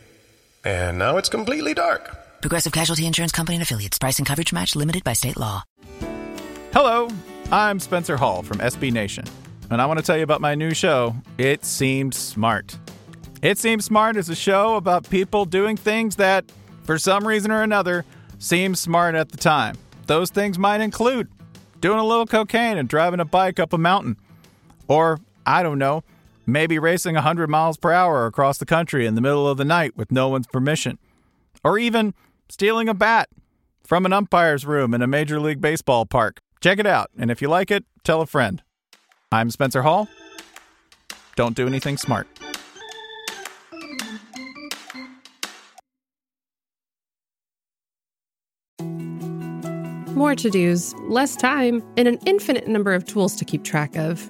And 0.63 0.99
now 0.99 1.17
it's 1.17 1.29
completely 1.29 1.73
dark. 1.73 2.17
Progressive 2.41 2.71
Casualty 2.71 3.05
Insurance 3.05 3.31
Company 3.31 3.55
and 3.55 3.63
Affiliates. 3.63 3.97
Price 3.97 4.19
and 4.19 4.27
coverage 4.27 4.53
match 4.53 4.75
limited 4.75 5.03
by 5.03 5.13
state 5.13 5.37
law. 5.37 5.63
Hello, 6.73 7.09
I'm 7.51 7.79
Spencer 7.79 8.15
Hall 8.15 8.43
from 8.43 8.59
SB 8.59 8.91
Nation, 8.91 9.25
and 9.69 9.81
I 9.81 9.85
want 9.85 9.99
to 9.99 10.05
tell 10.05 10.15
you 10.15 10.23
about 10.23 10.39
my 10.39 10.55
new 10.55 10.73
show, 10.73 11.15
It 11.37 11.65
Seemed 11.65 12.13
Smart. 12.13 12.77
It 13.41 13.57
Seems 13.57 13.85
Smart 13.85 14.15
is 14.15 14.29
a 14.29 14.35
show 14.35 14.75
about 14.75 15.09
people 15.09 15.45
doing 15.45 15.75
things 15.75 16.15
that, 16.17 16.45
for 16.83 16.97
some 16.97 17.27
reason 17.27 17.51
or 17.51 17.63
another, 17.63 18.05
seem 18.39 18.75
smart 18.75 19.15
at 19.15 19.29
the 19.29 19.37
time. 19.37 19.75
Those 20.05 20.29
things 20.29 20.57
might 20.57 20.79
include 20.81 21.27
doing 21.79 21.99
a 21.99 22.05
little 22.05 22.25
cocaine 22.25 22.77
and 22.77 22.87
driving 22.87 23.19
a 23.19 23.25
bike 23.25 23.59
up 23.59 23.73
a 23.73 23.77
mountain. 23.77 24.15
Or, 24.87 25.19
I 25.45 25.63
don't 25.63 25.79
know, 25.79 26.03
maybe 26.51 26.79
racing 26.79 27.15
100 27.15 27.49
miles 27.49 27.77
per 27.77 27.91
hour 27.91 28.25
across 28.25 28.57
the 28.57 28.65
country 28.65 29.05
in 29.05 29.15
the 29.15 29.21
middle 29.21 29.47
of 29.47 29.57
the 29.57 29.65
night 29.65 29.95
with 29.95 30.11
no 30.11 30.27
one's 30.29 30.47
permission. 30.47 30.97
Or 31.63 31.77
even 31.77 32.13
stealing 32.49 32.89
a 32.89 32.93
bat 32.93 33.29
from 33.83 34.05
an 34.05 34.13
umpire's 34.13 34.65
room 34.65 34.93
in 34.93 35.01
a 35.01 35.07
Major 35.07 35.39
League 35.39 35.61
Baseball 35.61 36.05
park. 36.05 36.39
Check 36.61 36.79
it 36.79 36.85
out, 36.85 37.09
and 37.17 37.31
if 37.31 37.41
you 37.41 37.49
like 37.49 37.71
it, 37.71 37.85
tell 38.03 38.21
a 38.21 38.25
friend. 38.25 38.61
I'm 39.31 39.49
Spencer 39.49 39.81
Hall. 39.81 40.07
Don't 41.35 41.55
do 41.55 41.65
anything 41.65 41.97
smart. 41.97 42.27
More 50.15 50.35
to 50.35 50.49
dos, 50.49 50.93
less 51.07 51.35
time, 51.35 51.81
and 51.97 52.07
an 52.07 52.19
infinite 52.25 52.67
number 52.67 52.93
of 52.93 53.05
tools 53.05 53.35
to 53.37 53.45
keep 53.45 53.63
track 53.63 53.95
of. 53.95 54.29